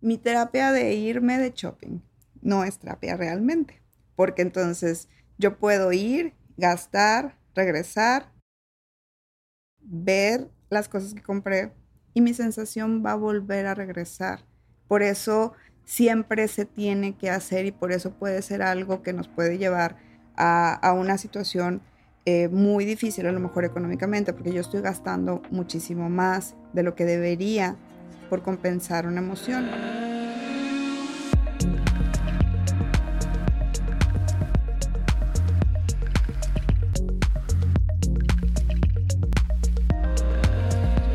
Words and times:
mi 0.00 0.18
terapia 0.18 0.72
de 0.72 0.94
irme 0.94 1.38
de 1.38 1.52
shopping 1.54 2.00
no 2.40 2.64
es 2.64 2.78
terapia 2.78 3.16
realmente, 3.16 3.82
porque 4.16 4.42
entonces 4.42 5.08
yo 5.38 5.58
puedo 5.58 5.92
ir, 5.92 6.34
gastar, 6.56 7.38
regresar, 7.54 8.32
ver 9.80 10.50
las 10.70 10.88
cosas 10.88 11.14
que 11.14 11.22
compré 11.22 11.72
y 12.14 12.20
mi 12.20 12.34
sensación 12.34 13.04
va 13.04 13.12
a 13.12 13.16
volver 13.16 13.66
a 13.66 13.74
regresar. 13.74 14.44
Por 14.86 15.02
eso 15.02 15.52
siempre 15.84 16.48
se 16.48 16.64
tiene 16.64 17.16
que 17.16 17.30
hacer 17.30 17.66
y 17.66 17.72
por 17.72 17.92
eso 17.92 18.12
puede 18.12 18.42
ser 18.42 18.62
algo 18.62 19.02
que 19.02 19.12
nos 19.12 19.28
puede 19.28 19.58
llevar 19.58 19.96
a, 20.36 20.92
una 20.96 21.18
situación 21.18 21.82
eh, 22.24 22.48
muy 22.48 22.84
difícil, 22.84 23.26
a 23.26 23.32
lo 23.32 23.40
mejor 23.40 23.64
económicamente, 23.64 24.32
porque 24.32 24.52
yo 24.52 24.60
estoy 24.60 24.82
gastando 24.82 25.42
muchísimo 25.50 26.08
más 26.08 26.54
de 26.72 26.82
lo 26.82 26.94
que 26.94 27.04
debería 27.04 27.76
por 28.28 28.42
compensar 28.42 29.06
una 29.06 29.20
emoción. 29.20 29.68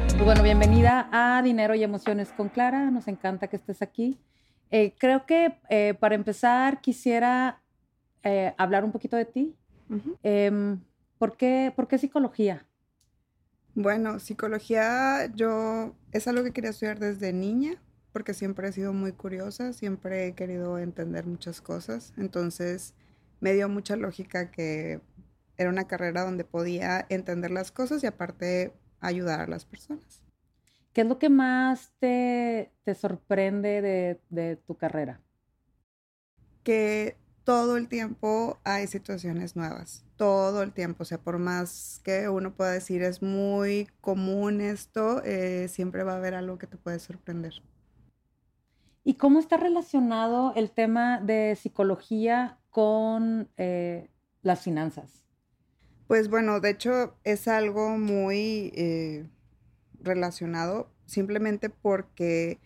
Pues 0.07 0.25
bueno, 0.25 0.43
bienvenida 0.43 1.09
a 1.11 1.41
Dinero 1.41 1.75
y 1.75 1.83
Emociones 1.83 2.31
con 2.31 2.49
Clara. 2.49 2.89
Nos 2.91 3.07
encanta 3.07 3.47
que 3.47 3.57
estés 3.57 3.81
aquí. 3.81 4.17
Eh, 4.71 4.95
creo 4.97 5.25
que 5.25 5.57
eh, 5.69 5.93
para 5.99 6.15
empezar 6.15 6.81
quisiera 6.81 7.61
eh, 8.23 8.53
hablar 8.57 8.83
un 8.85 8.91
poquito 8.91 9.17
de 9.17 9.25
ti. 9.25 9.55
Em, 10.23 10.79
¿por, 11.19 11.37
qué, 11.37 11.71
¿Por 11.75 11.87
qué 11.87 11.97
psicología? 11.97 12.65
Bueno, 13.75 14.19
psicología 14.19 15.31
yo 15.35 15.95
es 16.11 16.27
algo 16.27 16.43
que 16.43 16.51
quería 16.51 16.69
estudiar 16.69 16.99
desde 16.99 17.33
niña 17.33 17.81
porque 18.11 18.35
siempre 18.35 18.67
he 18.67 18.71
sido 18.71 18.93
muy 18.93 19.11
curiosa, 19.11 19.73
siempre 19.73 20.27
he 20.27 20.33
querido 20.33 20.77
entender 20.77 21.25
muchas 21.25 21.61
cosas. 21.61 22.13
Entonces 22.17 22.93
me 23.39 23.53
dio 23.53 23.67
mucha 23.67 23.95
lógica 23.95 24.51
que 24.51 25.01
era 25.57 25.69
una 25.69 25.87
carrera 25.87 26.23
donde 26.23 26.43
podía 26.43 27.05
entender 27.09 27.51
las 27.51 27.71
cosas 27.71 28.03
y 28.03 28.07
aparte 28.07 28.73
ayudar 28.99 29.41
a 29.41 29.47
las 29.47 29.65
personas. 29.65 30.21
¿Qué 30.93 31.01
es 31.01 31.07
lo 31.07 31.17
que 31.17 31.29
más 31.29 31.91
te, 31.99 32.71
sorprende 32.95 34.19
de, 34.29 34.55
tu 34.57 34.77
carrera? 34.77 35.19
Que 36.63 37.17
todo 37.43 37.77
el 37.77 37.87
tiempo 37.87 38.59
hay 38.63 38.87
situaciones 38.87 39.55
nuevas, 39.55 40.05
todo 40.15 40.63
el 40.63 40.71
tiempo, 40.71 41.03
o 41.03 41.05
sea, 41.05 41.17
por 41.17 41.39
más 41.39 42.01
que 42.03 42.29
uno 42.29 42.53
pueda 42.53 42.71
decir 42.71 43.03
es 43.03 43.21
muy 43.21 43.87
común 44.01 44.61
esto, 44.61 45.21
eh, 45.23 45.67
siempre 45.67 46.03
va 46.03 46.13
a 46.13 46.17
haber 46.17 46.35
algo 46.35 46.57
que 46.57 46.67
te 46.67 46.77
puede 46.77 46.99
sorprender. 46.99 47.61
¿Y 49.03 49.15
cómo 49.15 49.39
está 49.39 49.57
relacionado 49.57 50.53
el 50.55 50.71
tema 50.71 51.19
de 51.19 51.57
psicología 51.59 52.57
con 52.69 53.49
eh, 53.57 54.09
las 54.41 54.61
finanzas? 54.61 55.23
Pues 56.07 56.29
bueno, 56.29 56.61
de 56.61 56.69
hecho 56.69 57.17
es 57.25 57.47
algo 57.47 57.97
muy 57.97 58.71
eh, 58.75 59.27
relacionado 59.99 60.89
simplemente 61.05 61.69
porque 61.69 62.59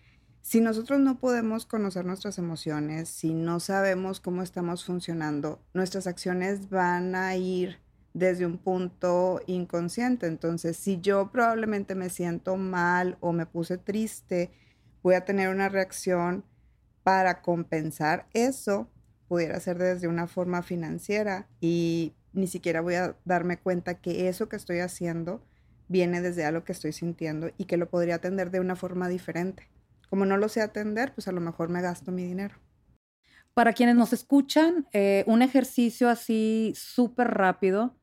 si 0.48 0.62
nosotros 0.62 1.02
no 1.02 1.20
podemos 1.20 1.66
conocer 1.66 2.06
nuestras 2.06 2.38
emociones, 2.38 3.10
si 3.10 3.34
no 3.34 3.60
sabemos 3.60 4.22
cómo 4.22 4.42
estamos 4.42 4.86
funcionando, 4.86 5.62
nuestras 5.74 6.08
acciones 6.08 6.70
van 6.70 7.16
a 7.16 7.36
ir 7.36 7.82
desde 8.14 8.46
un 8.46 8.58
punto 8.58 9.42
inconsciente. 9.46 10.26
Entonces, 10.26 10.78
si 10.78 11.02
yo 11.02 11.34
probablemente 11.34 11.96
me 11.96 12.10
siento 12.10 12.56
mal 12.56 13.18
o 13.20 13.34
me 13.34 13.46
puse 13.46 13.78
triste, 13.78 14.50
voy 15.04 15.16
a 15.16 15.26
tener 15.26 15.50
una 15.50 15.68
reacción 15.68 16.46
para 17.04 17.42
compensar 17.42 18.26
eso, 18.32 18.90
pudiera 19.28 19.60
ser 19.60 19.78
desde 19.78 20.08
una 20.08 20.28
forma 20.28 20.62
financiera 20.64 21.50
y 21.60 22.14
ni 22.32 22.48
siquiera 22.48 22.80
voy 22.80 22.96
a 22.96 23.18
darme 23.26 23.58
cuenta 23.58 23.96
que 23.96 24.30
eso 24.30 24.48
que 24.48 24.56
estoy 24.56 24.80
haciendo 24.80 25.44
viene 25.90 26.22
desde 26.22 26.46
algo 26.46 26.64
que 26.64 26.72
estoy 26.72 26.94
sintiendo 26.94 27.50
y 27.58 27.66
que 27.66 27.76
lo 27.76 27.90
podría 27.90 28.16
atender 28.16 28.50
de 28.50 28.62
una 28.62 28.78
forma 28.78 29.10
diferente. 29.10 29.68
Como 30.10 30.26
no 30.26 30.38
lo 30.38 30.50
sé 30.50 30.62
atender, 30.62 31.14
pues 31.14 31.28
a 31.28 31.32
lo 31.32 31.42
mejor 31.42 31.70
me 31.70 31.82
gasto 31.82 32.12
mi 32.12 32.24
dinero. 32.24 32.56
Para 33.54 33.74
quienes 33.74 33.96
nos 33.96 34.14
escuchan, 34.14 34.88
eh, 34.94 35.24
un 35.28 35.42
ejercicio 35.42 36.10
así 36.10 36.74
súper 36.76 37.30
rápido. 37.30 37.96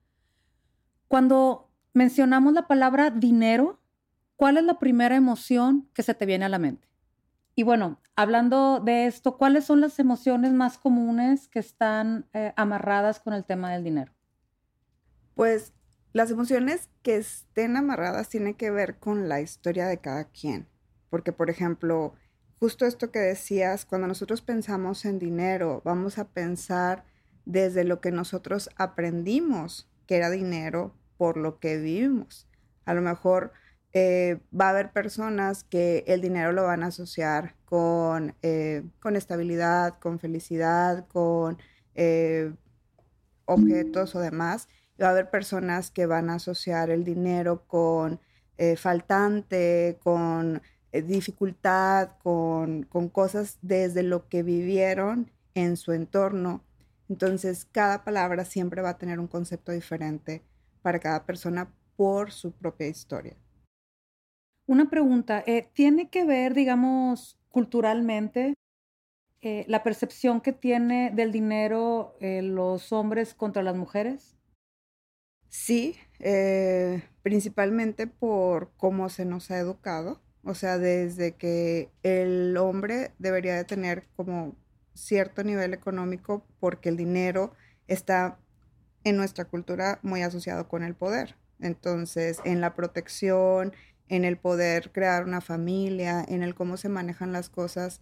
Cuando 1.09 1.71
mencionamos 1.93 2.53
la 2.53 2.67
palabra 2.67 3.11
dinero, 3.11 3.81
¿cuál 4.37 4.57
es 4.57 4.65
la 4.65 4.79
primera 4.79 5.15
emoción 5.15 5.89
que 5.95 6.03
se 6.03 6.15
te 6.15 6.27
viene 6.27 6.45
a 6.45 6.49
la 6.49 6.59
mente? 6.59 6.89
Y 7.55 7.63
bueno, 7.63 8.01
hablando 8.17 8.81
de 8.81 9.07
esto, 9.07 9.37
¿cuáles 9.37 9.65
son 9.65 9.81
las 9.81 9.99
emociones 10.01 10.53
más 10.53 10.77
comunes 10.77 11.49
que 11.49 11.61
están 11.61 12.29
eh, 12.33 12.53
amarradas 12.57 13.21
con 13.21 13.33
el 13.33 13.45
tema 13.45 13.73
del 13.73 13.85
dinero? 13.85 14.13
Pues 15.35 15.73
las 16.13 16.31
emociones 16.31 16.91
que 17.03 17.17
estén 17.17 17.77
amarradas 17.77 18.29
tienen 18.29 18.55
que 18.55 18.71
ver 18.71 18.99
con 18.99 19.29
la 19.29 19.41
historia 19.41 19.87
de 19.87 19.99
cada 19.99 20.25
quien. 20.25 20.69
Porque, 21.15 21.31
por 21.31 21.49
ejemplo, 21.49 22.13
justo 22.59 22.87
esto 22.87 23.13
que 23.13 23.21
decías, 23.21 23.85
cuando 23.85 24.09
nosotros 24.09 24.43
pensamos 24.43 25.05
en 25.05 25.21
dinero, 25.21 25.81
vamos 25.85 26.19
a 26.19 26.27
pensar 26.27 27.05
desde 27.45 27.85
lo 27.85 28.01
que 28.01 28.11
nosotros 28.11 28.69
aprendimos 28.75 29.89
que 30.09 30.17
era 30.17 30.29
dinero 30.29 30.93
por 31.17 31.37
lo 31.37 31.61
que 31.61 31.77
vivimos. 31.79 32.49
A 32.85 32.95
lo 32.95 33.01
mejor 33.01 33.53
eh, 33.93 34.41
va 34.53 34.67
a 34.67 34.71
haber 34.71 34.91
personas 34.91 35.63
que 35.63 36.03
el 36.09 36.21
dinero 36.21 36.51
lo 36.51 36.65
van 36.65 36.83
a 36.83 36.89
asociar 36.89 37.55
con, 37.65 38.35
eh, 38.43 38.83
con 38.99 39.15
estabilidad, 39.15 40.01
con 40.01 40.19
felicidad, 40.19 41.07
con 41.07 41.59
eh, 41.95 42.53
objetos 43.45 44.17
o 44.17 44.19
demás 44.19 44.67
va 45.01 45.07
a 45.07 45.11
haber 45.11 45.31
personas 45.31 45.93
que 45.93 46.07
van 46.07 46.29
a 46.29 46.35
asociar 46.35 46.91
el 46.91 47.05
dinero 47.05 47.69
con 47.69 48.19
faltante, 48.77 49.99
con 50.01 50.63
dificultad, 51.03 52.11
con, 52.23 52.85
con 52.85 53.09
cosas 53.09 53.59
desde 53.63 54.03
lo 54.03 54.29
que 54.29 54.43
vivieron 54.43 55.31
en 55.55 55.77
su 55.77 55.93
entorno. 55.93 56.63
Entonces, 57.09 57.67
cada 57.71 58.05
palabra 58.05 58.45
siempre 58.45 58.83
va 58.83 58.91
a 58.91 58.99
tener 58.99 59.21
un 59.21 59.27
concepto 59.27 59.73
diferente 59.73 60.43
para 60.83 60.99
cada 60.99 61.25
persona 61.25 61.73
por 61.97 62.33
su 62.33 62.53
propia 62.53 62.89
historia. 62.89 63.37
Una 64.67 64.89
pregunta, 64.89 65.45
eh, 65.47 65.69
¿tiene 65.75 66.09
que 66.09 66.25
ver, 66.25 66.55
digamos, 66.55 67.39
culturalmente 67.51 68.55
la 69.67 69.83
percepción 69.83 70.41
que 70.41 70.55
tiene 70.55 71.11
del 71.15 71.31
dinero 71.31 72.17
los 72.21 72.93
hombres 72.93 73.35
contra 73.35 73.63
las 73.63 73.77
mujeres? 73.77 74.39
Sí, 75.49 75.97
eh, 76.19 77.05
principalmente 77.23 78.07
por 78.07 78.73
cómo 78.77 79.09
se 79.09 79.25
nos 79.25 79.51
ha 79.51 79.59
educado. 79.59 80.21
O 80.45 80.55
sea, 80.55 80.79
desde 80.79 81.33
que 81.33 81.91
el 82.03 82.57
hombre 82.57 83.13
debería 83.19 83.55
de 83.55 83.65
tener 83.65 84.07
como 84.17 84.55
cierto 84.95 85.43
nivel 85.43 85.75
económico 85.75 86.47
porque 86.61 86.89
el 86.89 86.97
dinero 86.97 87.53
está 87.89 88.39
en 89.05 89.17
nuestra 89.17 89.47
cultura 89.47 89.99
muy 90.03 90.23
asociado 90.23 90.69
con 90.69 90.83
el 90.83 90.95
poder. 90.95 91.37
Entonces, 91.61 92.41
en 92.45 92.61
la 92.61 92.75
protección, 92.75 93.73
en 94.09 94.25
el 94.25 94.37
poder 94.37 94.93
crear 94.93 95.25
una 95.25 95.41
familia, 95.41 96.25
en 96.29 96.43
el 96.43 96.55
cómo 96.55 96.77
se 96.77 96.89
manejan 96.89 97.33
las 97.33 97.49
cosas 97.49 98.01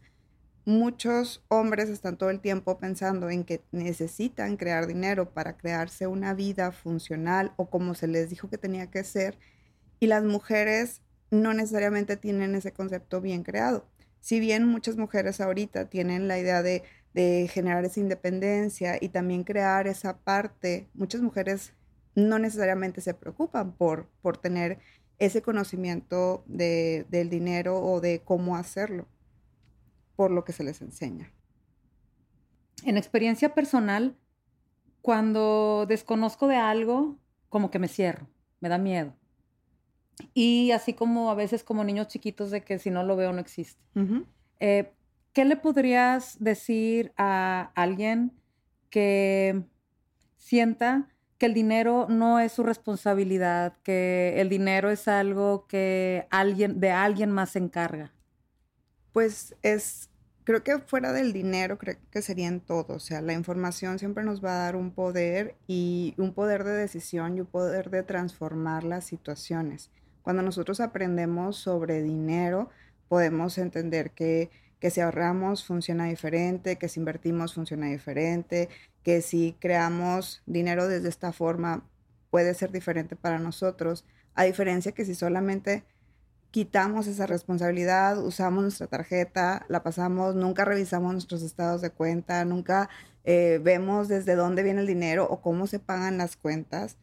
muchos 0.64 1.42
hombres 1.48 1.88
están 1.88 2.16
todo 2.16 2.30
el 2.30 2.41
tiempo 2.41 2.78
pensando 2.78 3.30
en 3.30 3.44
que 3.44 3.62
necesitan 3.72 4.56
crear 4.56 4.86
dinero 4.86 5.30
para 5.30 5.56
crearse 5.56 6.06
una 6.06 6.34
vida 6.34 6.72
funcional 6.72 7.53
o 7.56 7.69
como 7.69 7.94
se 7.94 8.06
les 8.06 8.30
dijo 8.30 8.48
que 8.48 8.59
tenía 8.59 8.88
que 8.91 9.04
ser, 9.04 9.38
y 9.98 10.06
las 10.06 10.24
mujeres 10.24 11.00
no 11.32 11.54
necesariamente 11.54 12.19
tienen 12.19 12.54
ese 12.54 12.72
concepto 12.72 13.22
bien 13.22 13.43
creado. 13.43 13.87
Si 14.20 14.38
bien 14.38 14.66
muchas 14.66 14.98
mujeres 14.98 15.41
ahorita 15.41 15.89
tienen 15.89 16.28
la 16.28 16.39
idea 16.39 16.62
de, 16.62 16.84
generar 17.51 17.84
esa 17.84 18.01
independencia 18.01 18.97
y 19.01 19.09
también 19.09 19.42
crear 19.42 19.86
esa 19.86 20.18
parte, 20.18 20.89
muchas 20.95 21.21
mujeres 21.21 21.72
no 22.15 22.39
necesariamente 22.39 23.01
se 23.01 23.15
preocupan 23.15 23.72
por, 23.72 24.09
tener 24.41 24.78
ese 25.18 25.42
conocimiento 25.42 26.45
del 26.47 27.30
dinero 27.30 27.80
o 27.80 28.01
de 28.01 28.21
cómo 28.24 28.57
hacerlo 28.57 29.07
por 30.16 30.30
lo 30.30 30.45
que 30.45 30.53
se 30.53 30.65
les 30.65 30.83
enseña. 30.83 31.33
En 32.84 32.98
experiencia 32.98 33.54
personal, 33.54 34.16
cuando 35.01 35.86
desconozco 35.89 36.47
de 36.47 36.57
algo, 36.57 37.18
como 37.48 37.71
que 37.71 37.78
me 37.78 37.89
cierro, 37.89 38.28
me 38.60 38.68
da 38.68 38.78
miedo. 38.78 39.15
Y 40.34 40.70
así 40.72 40.92
como 40.92 41.30
a 41.30 41.34
veces 41.34 41.64
como 41.64 41.84
niños 41.84 42.09
chiquitos 42.09 42.50
de 42.50 42.62
que 42.62 42.78
si 42.78 42.91
no 42.91 43.03
lo 43.03 43.16
veo 43.16 43.32
no 43.32 43.41
existe. 43.41 43.82
Eh, 44.60 44.92
¿Qué 45.32 45.44
le 45.44 45.56
podrías 45.56 46.36
decir 46.41 47.12
a 47.16 47.72
alguien 47.74 48.32
que 48.91 49.62
sienta 50.36 51.09
que 51.38 51.47
el 51.47 51.54
dinero 51.54 52.06
no 52.09 52.38
es 52.38 52.53
su 52.53 52.62
responsabilidad, 52.62 53.74
que 53.82 54.41
el 54.41 54.48
dinero 54.48 54.91
es 54.91 55.09
algo 55.09 55.66
que 55.66 56.26
alguien 56.30 56.80
de 56.80 56.91
alguien 56.91 57.30
más 57.30 57.50
se 57.50 57.59
encarga? 57.59 58.12
Pues 59.12 59.56
es, 59.62 60.10
creo 60.44 60.62
que 60.62 60.78
fuera 60.78 61.12
del 61.12 61.32
dinero, 61.32 61.78
creo 61.78 61.97
que 62.10 62.22
sería 62.22 62.48
en 62.48 62.60
todo. 62.60 62.94
O 62.94 63.00
sea, 63.00 63.22
la 63.22 63.32
información 63.32 63.98
siempre 63.98 64.24
nos 64.24 64.44
va 64.44 64.54
a 64.54 64.64
dar 64.64 64.76
un 64.76 64.92
poder 64.92 65.56
y 65.66 66.14
un 66.18 66.34
poder 66.34 66.64
de 66.64 66.72
decisión 66.72 67.36
y 67.36 67.41
un 67.41 67.47
poder 67.47 67.91
de 67.91 68.03
transformar 68.03 68.84
las 68.84 69.04
situaciones. 69.04 69.91
Cuando 70.22 70.42
nosotros 70.42 70.80
aprendemos 70.80 71.57
sobre 71.57 72.03
dinero, 72.03 72.71
podemos 73.09 73.59
entender 73.59 74.10
que, 74.13 74.51
que 74.80 74.91
si 74.91 75.01
ahorramos 75.01 75.65
funciona 75.65 76.07
diferente, 76.07 76.77
que 76.77 76.89
si 76.89 77.01
invertimos 77.01 77.54
funciona 77.54 77.86
diferente, 77.86 78.69
que 79.03 79.21
si 79.22 79.57
creamos 79.60 80.42
dinero 80.47 80.89
desde 80.89 81.09
esta 81.09 81.33
forma 81.33 81.84
puede 82.30 82.54
ser 82.54 82.72
diferente 82.72 83.16
para 83.16 83.39
nosotros, 83.39 84.04
a 84.34 84.45
diferencia 84.45 84.92
que 84.92 85.04
si 85.04 85.15
solamente 85.15 85.84
quitamos 86.53 87.07
esa 87.07 87.27
responsabilidad, 87.27 88.22
usamos 88.22 88.63
nuestra 88.63 88.86
tarjeta, 88.86 89.65
la 89.69 89.83
pasamos, 89.83 90.34
nunca 90.34 90.65
revisamos 90.65 91.13
nuestros 91.13 91.42
estados 91.42 91.80
de 91.80 91.91
cuenta, 91.91 92.45
nunca 92.45 92.89
eh, 93.24 93.59
vemos 93.63 94.09
desde 94.09 94.34
dónde 94.34 94.63
viene 94.63 94.83
el 94.83 94.86
dinero 94.86 95.27
o 95.28 95.41
cómo 95.41 95.66
se 95.66 95.78
pagan 95.78 96.19
las 96.19 96.36
cuentas. 96.36 96.97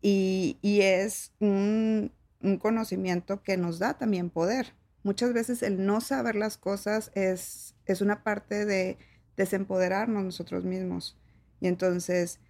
Y, 0.00 0.58
es 0.62 1.32
un, 1.40 2.12
conocimiento 2.58 3.42
que 3.42 3.56
nos 3.56 3.78
da 3.78 3.94
también 3.94 4.30
poder. 4.30 4.74
Muchas 5.02 5.32
veces 5.32 5.62
el 5.62 5.84
no 5.84 6.00
saber 6.00 6.36
las 6.36 6.56
cosas 6.58 7.10
es, 7.14 7.74
es 7.86 8.00
una 8.00 8.22
parte 8.22 8.64
de 8.64 8.98
desempoderarnos 9.36 10.22
nosotros 10.24 10.64
mismos. 10.64 11.18
Y 11.60 11.68
entonces 11.68 12.40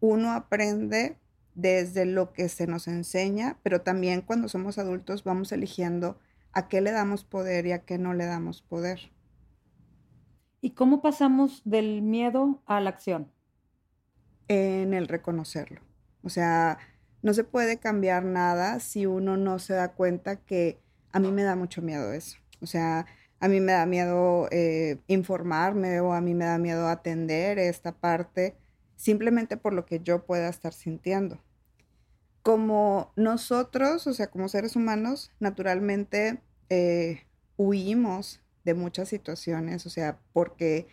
uno 0.00 0.32
aprende 0.32 1.16
desde 1.54 2.06
lo 2.06 2.32
que 2.32 2.48
se 2.48 2.66
nos 2.66 2.88
enseña, 2.88 3.58
pero 3.62 3.82
también 3.82 4.22
cuando 4.22 4.48
somos 4.48 4.78
adultos 4.78 5.24
vamos 5.24 5.52
eligiendo 5.52 6.18
a 6.52 6.68
qué 6.68 6.80
le 6.80 6.90
damos 6.90 7.24
poder 7.24 7.66
y 7.66 7.72
a 7.72 7.84
qué 7.84 7.98
no 7.98 8.14
le 8.14 8.26
damos 8.26 8.62
poder. 8.62 9.12
¿Y 10.60 10.70
cómo 10.70 11.00
pasamos 11.00 11.62
del 11.64 12.02
miedo 12.02 12.62
a 12.66 12.80
la 12.80 12.90
acción? 12.90 13.30
En 14.48 14.94
el 14.94 15.08
reconocerlo. 15.08 15.80
O 16.22 16.28
sea, 16.28 16.78
no 17.22 17.34
se 17.34 17.44
puede 17.44 17.78
cambiar 17.78 18.24
nada 18.24 18.80
si 18.80 19.06
uno 19.06 19.36
no 19.36 19.58
se 19.58 19.74
da 19.74 19.92
cuenta 19.92 20.36
que 20.36 20.78
a 21.12 21.20
mí 21.20 21.30
me 21.32 21.42
da 21.42 21.56
mucho 21.56 21.82
miedo 21.82 22.12
eso. 22.12 22.38
O 22.60 22.66
sea, 22.66 23.06
a 23.40 23.48
mí 23.48 23.60
me 23.60 23.72
da 23.72 23.86
miedo 23.86 24.48
eh, 24.50 24.98
informarme 25.06 26.00
o 26.00 26.12
a 26.12 26.20
mí 26.20 26.34
me 26.34 26.44
da 26.44 26.58
miedo 26.58 26.88
atender 26.88 27.58
esta 27.58 27.92
parte 27.92 28.56
simplemente 28.96 29.56
por 29.56 29.72
lo 29.72 29.86
que 29.86 30.00
yo 30.00 30.24
pueda 30.26 30.48
estar 30.48 30.72
sintiendo 30.72 31.40
como 32.42 33.12
nosotros, 33.16 34.06
o 34.06 34.14
sea, 34.14 34.28
como 34.28 34.48
seres 34.48 34.76
humanos, 34.76 35.30
naturalmente 35.40 36.40
eh, 36.68 37.22
huimos 37.56 38.40
de 38.64 38.74
muchas 38.74 39.08
situaciones, 39.08 39.86
o 39.86 39.90
sea, 39.90 40.18
porque 40.32 40.86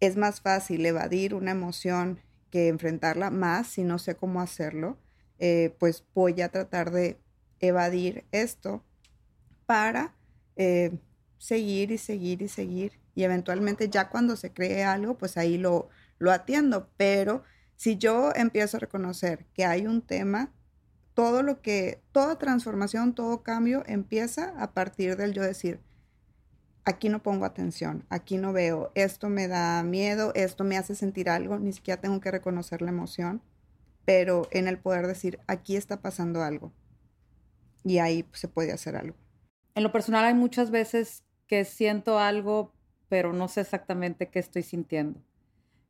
es 0.00 0.16
más 0.16 0.40
fácil 0.40 0.84
evadir 0.86 1.34
una 1.34 1.50
emoción 1.50 2.20
que 2.50 2.68
enfrentarla 2.68 3.30
más 3.30 3.68
si 3.68 3.84
no 3.84 3.98
sé 3.98 4.14
cómo 4.14 4.40
hacerlo, 4.40 4.98
eh, 5.38 5.74
pues 5.78 6.04
voy 6.14 6.40
a 6.40 6.48
tratar 6.48 6.90
de 6.90 7.18
evadir 7.60 8.24
esto 8.32 8.82
para 9.66 10.14
eh, 10.56 10.92
seguir 11.38 11.90
y 11.90 11.98
seguir 11.98 12.42
y 12.42 12.48
seguir. 12.48 13.00
Y 13.14 13.24
eventualmente 13.24 13.88
ya 13.88 14.08
cuando 14.08 14.36
se 14.36 14.52
cree 14.52 14.84
algo, 14.84 15.16
pues 15.16 15.36
ahí 15.36 15.58
lo, 15.58 15.88
lo 16.18 16.32
atiendo, 16.32 16.88
pero 16.96 17.42
si 17.76 17.96
yo 17.96 18.32
empiezo 18.34 18.76
a 18.76 18.80
reconocer 18.80 19.46
que 19.54 19.64
hay 19.64 19.86
un 19.86 20.02
tema, 20.02 20.52
todo 21.14 21.42
lo 21.42 21.62
que, 21.62 22.02
toda 22.12 22.38
transformación, 22.38 23.14
todo 23.14 23.42
cambio 23.42 23.84
empieza 23.86 24.54
a 24.58 24.72
partir 24.72 25.16
del 25.16 25.32
yo 25.32 25.42
decir, 25.42 25.80
aquí 26.84 27.08
no 27.08 27.22
pongo 27.22 27.44
atención, 27.44 28.04
aquí 28.08 28.36
no 28.36 28.52
veo, 28.52 28.90
esto 28.94 29.28
me 29.28 29.48
da 29.48 29.82
miedo, 29.82 30.32
esto 30.34 30.64
me 30.64 30.76
hace 30.76 30.94
sentir 30.94 31.28
algo, 31.28 31.58
ni 31.58 31.72
siquiera 31.72 32.00
tengo 32.00 32.20
que 32.20 32.30
reconocer 32.30 32.82
la 32.82 32.90
emoción, 32.90 33.42
pero 34.04 34.48
en 34.50 34.68
el 34.68 34.78
poder 34.78 35.06
decir, 35.06 35.38
aquí 35.46 35.76
está 35.76 36.00
pasando 36.00 36.42
algo. 36.42 36.72
Y 37.84 37.98
ahí 37.98 38.26
se 38.32 38.48
puede 38.48 38.72
hacer 38.72 38.96
algo. 38.96 39.16
En 39.74 39.82
lo 39.82 39.92
personal 39.92 40.24
hay 40.24 40.34
muchas 40.34 40.70
veces 40.70 41.24
que 41.46 41.64
siento 41.64 42.18
algo, 42.18 42.72
pero 43.08 43.32
no 43.32 43.48
sé 43.48 43.60
exactamente 43.60 44.28
qué 44.28 44.38
estoy 44.38 44.62
sintiendo. 44.62 45.20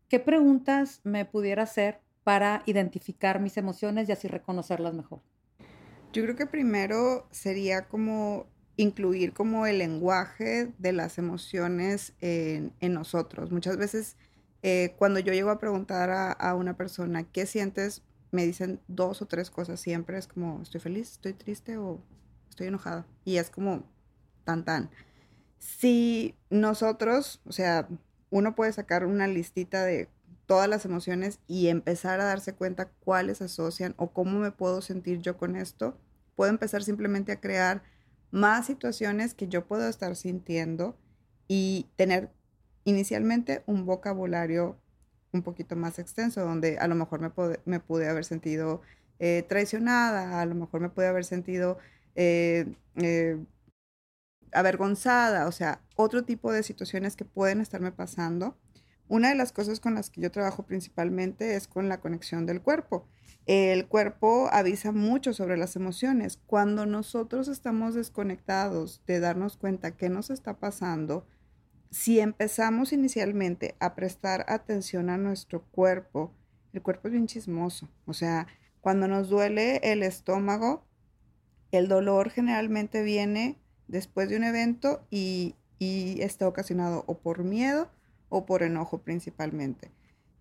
¿Qué 0.08 0.20
preguntas 0.20 1.00
me 1.05 1.25
pudiera 1.25 1.62
hacer 1.62 2.00
para 2.25 2.62
identificar 2.66 3.40
mis 3.40 3.56
emociones 3.56 4.08
y 4.08 4.12
así 4.12 4.28
reconocerlas 4.28 4.94
mejor? 4.94 5.20
Yo 6.12 6.22
creo 6.22 6.37
que 6.37 6.46
primero 6.46 7.26
sería 7.31 7.88
como 7.88 8.46
incluir 8.76 9.32
como 9.32 9.66
el 9.66 9.78
lenguaje 9.78 10.72
de 10.78 10.93
las 10.93 11.19
emociones 11.19 12.12
en, 12.20 12.72
nosotros. 12.81 13.50
Muchas 13.50 13.76
veces 13.76 14.16
eh, 14.66 14.94
cuando 14.96 15.20
yo 15.20 15.34
llego 15.34 15.50
a 15.50 15.58
preguntar 15.58 16.08
a, 16.08 16.32
a, 16.32 16.55
una 16.55 16.75
persona, 16.75 17.25
¿qué 17.25 17.44
sientes? 17.44 18.02
Me 18.31 18.46
dicen 18.46 18.81
dos 18.88 19.20
o 19.20 19.26
tres 19.26 19.50
cosas 19.50 19.78
siempre. 19.78 20.16
Es 20.16 20.26
como, 20.26 20.62
estoy 20.62 20.81
feliz, 20.81 21.12
estoy 21.12 21.34
triste 21.34 21.76
o 21.76 22.00
estoy 22.49 22.69
enojada. 22.69 23.06
Y 23.26 23.37
es 23.37 23.50
como 23.50 23.84
tan 24.44 24.64
tan. 24.64 24.88
Si 25.58 26.34
nosotros, 26.49 27.43
o 27.44 27.52
sea, 27.52 27.87
uno 28.31 28.55
puede 28.55 28.72
sacar 28.72 29.05
una 29.05 29.26
listita 29.26 29.84
de 29.84 30.08
todas 30.46 30.66
las 30.66 30.87
emociones 30.87 31.40
y 31.46 31.69
empezar 31.69 32.20
a 32.20 32.25
darse 32.25 32.55
cuenta 32.55 32.88
cuáles 33.00 33.43
asocian 33.43 33.93
o 33.99 34.12
cómo 34.12 34.38
me 34.38 34.50
puedo 34.50 34.81
sentir 34.81 35.20
yo 35.20 35.37
con 35.37 35.56
esto, 35.56 35.99
puedo 36.37 36.50
empezar 36.50 36.82
simplemente 36.82 37.32
a 37.32 37.40
crear 37.40 37.82
más 38.31 38.64
situaciones 38.64 39.34
que 39.34 39.46
yo 39.46 39.66
puedo 39.66 39.87
estar 39.90 40.16
sintiendo 40.16 40.96
y 41.49 41.87
tener 41.96 42.31
inicialmente 42.85 43.63
un 43.67 43.87
vocabulario 43.87 44.79
un 45.33 45.43
poquito 45.43 45.77
más 45.77 45.99
extenso, 45.99 46.43
donde 46.43 46.79
a 46.79 46.87
lo 46.87 46.95
mejor 46.95 47.21
me, 47.21 47.31
me 47.65 47.81
pude 47.81 48.09
haber 48.09 48.25
sentido 48.25 48.83
eh, 49.19 49.45
traicionada, 49.49 50.41
a 50.41 50.47
lo 50.47 50.55
mejor 50.55 50.81
me 50.81 50.91
pude 50.91 51.07
haber 51.07 51.25
sentido 51.25 51.79
eh, 52.15 52.67
eh, 52.97 53.39
avergonzada, 54.53 55.47
o 55.47 55.53
sea, 55.53 55.81
otro 55.97 56.25
tipo 56.25 56.53
de 56.53 56.63
situaciones 56.63 57.17
que 57.17 57.25
pueden 57.25 57.61
estarme 57.61 57.93
pasando. 57.93 58.57
Una 59.09 59.29
de 59.29 59.35
las 59.35 59.53
cosas 59.53 59.81
con 59.81 59.95
las 59.95 60.11
que 60.11 60.21
yo 60.21 60.31
trabajo 60.31 60.65
principalmente 60.65 61.57
es 61.57 61.69
con 61.69 61.89
la 61.89 62.01
conexión 62.01 62.47
del 62.47 62.63
cuerpo. 62.63 63.07
El 63.47 63.87
cuerpo 63.89 64.49
avisa 64.51 64.93
mucho 64.93 65.35
sobre 65.35 65.59
las 65.59 65.77
emociones. 65.77 66.39
Cuando 66.47 66.87
nosotros 66.87 67.49
estamos 67.49 67.95
desconectados 67.95 69.03
de 69.07 69.21
darnos 69.21 69.57
cuenta 69.59 69.97
qué 69.97 70.09
nos 70.09 70.31
está 70.31 70.59
pasando, 70.59 71.27
si 71.94 72.19
empezamos 72.19 72.93
inicialmente 72.93 73.76
a 73.78 73.95
prestar 73.95 74.45
atención 74.49 75.11
a 75.11 75.16
nuestro 75.16 75.62
cuerpo, 75.62 76.33
el 76.73 76.83
cuerpo 76.83 77.07
es 77.07 77.12
bien 77.12 77.28
chismoso. 77.28 77.88
O 78.04 78.12
sea, 78.12 78.49
cuando 78.80 79.07
nos 79.07 79.28
duele 79.28 79.76
el 79.76 80.02
estómago, 80.02 80.85
el 81.71 81.87
dolor 81.87 82.30
generalmente 82.30 83.04
viene 83.04 83.61
después 83.87 84.28
de 84.28 84.37
un 84.37 84.42
evento 84.42 85.07
y, 85.09 85.54
está 85.78 86.49
ocasionado 86.49 87.04
o 87.07 87.19
por 87.19 87.45
miedo 87.45 87.90
o 88.30 88.47
por 88.47 88.62
enojo 88.62 89.02
principalmente. 89.02 89.90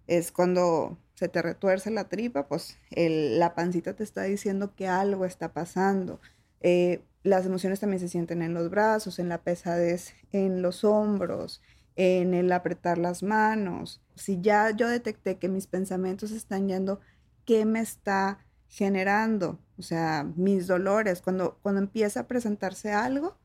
Es 0.08 0.32
cuando 0.32 0.98
se 1.16 1.28
te 1.28 1.42
retuerce 1.42 1.92
la 1.92 2.08
tripa, 2.08 2.48
pues 2.48 2.78
la 2.92 3.54
pancita 3.54 3.94
te 3.94 4.04
está 4.04 4.24
diciendo 4.24 4.74
que 4.74 4.88
algo 4.88 5.25
está 5.25 5.51
pasando. 5.51 6.22
Eh, 6.62 7.04
las 7.24 7.46
emociones 7.46 7.80
también 7.80 8.01
se 8.01 8.10
sienten 8.10 8.42
en 8.42 8.53
los 8.53 8.70
brazos, 8.70 9.18
en 9.18 9.30
la 9.30 9.42
pesadez, 9.42 10.13
en 10.32 10.62
los 10.62 10.84
hombros, 10.84 11.62
en 11.96 12.34
el 12.34 12.51
apretar 12.51 12.98
las 12.98 13.24
manos. 13.24 14.01
Si 14.15 14.42
ya 14.42 14.72
yo 14.72 14.88
detecté 14.88 15.38
que 15.38 15.48
mis 15.48 15.68
pensamientos 15.68 16.32
están 16.32 16.68
yendo, 16.68 17.00
¿qué 17.46 17.65
me 17.65 17.80
está 17.80 18.39
generando? 18.68 19.60
O 19.77 19.82
sea, 19.82 20.25
mis 20.36 20.68
dolores. 20.68 21.22
Cuando, 21.22 21.58
cuando 21.62 21.82
empieza 21.82 22.22
a 22.22 22.27
presentarse 22.27 22.92
algo, 22.92 23.38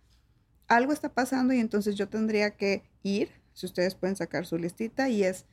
algo 0.66 0.92
está 0.92 1.14
pasando 1.14 1.54
y 1.54 1.60
entonces 1.60 1.94
yo 1.94 2.08
tendría 2.08 2.56
que 2.56 2.82
ir, 3.02 3.30
si 3.54 3.66
ustedes 3.66 3.94
pueden 3.94 4.16
sacar 4.16 4.44
su 4.44 4.58
listita, 4.58 5.08
y 5.08 5.24
es 5.24 5.46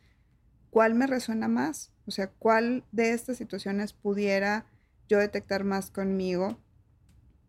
cuál 0.71 0.95
me 0.95 1.07
resuena 1.07 1.47
más, 1.47 1.91
o 2.05 2.11
sea, 2.11 2.27
cuál 2.27 2.83
de 2.91 3.13
estas 3.13 3.37
situaciones 3.37 3.93
pudiera 3.93 4.65
yo 5.07 5.19
detectar 5.19 5.63
más 5.63 5.91
conmigo, 5.91 6.57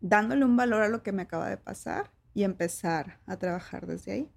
dándole 0.01 0.45
un 0.45 0.57
valor 0.57 0.83
a 0.83 0.89
lo 0.89 1.03
que 1.03 1.11
me 1.11 1.23
acaba 1.23 1.49
de 1.49 1.57
pasar 1.57 2.11
y 2.33 2.43
empezar 2.43 3.19
a 3.25 3.37
trabajar 3.37 3.87
desde 3.87 4.11
ahí. 4.11 4.31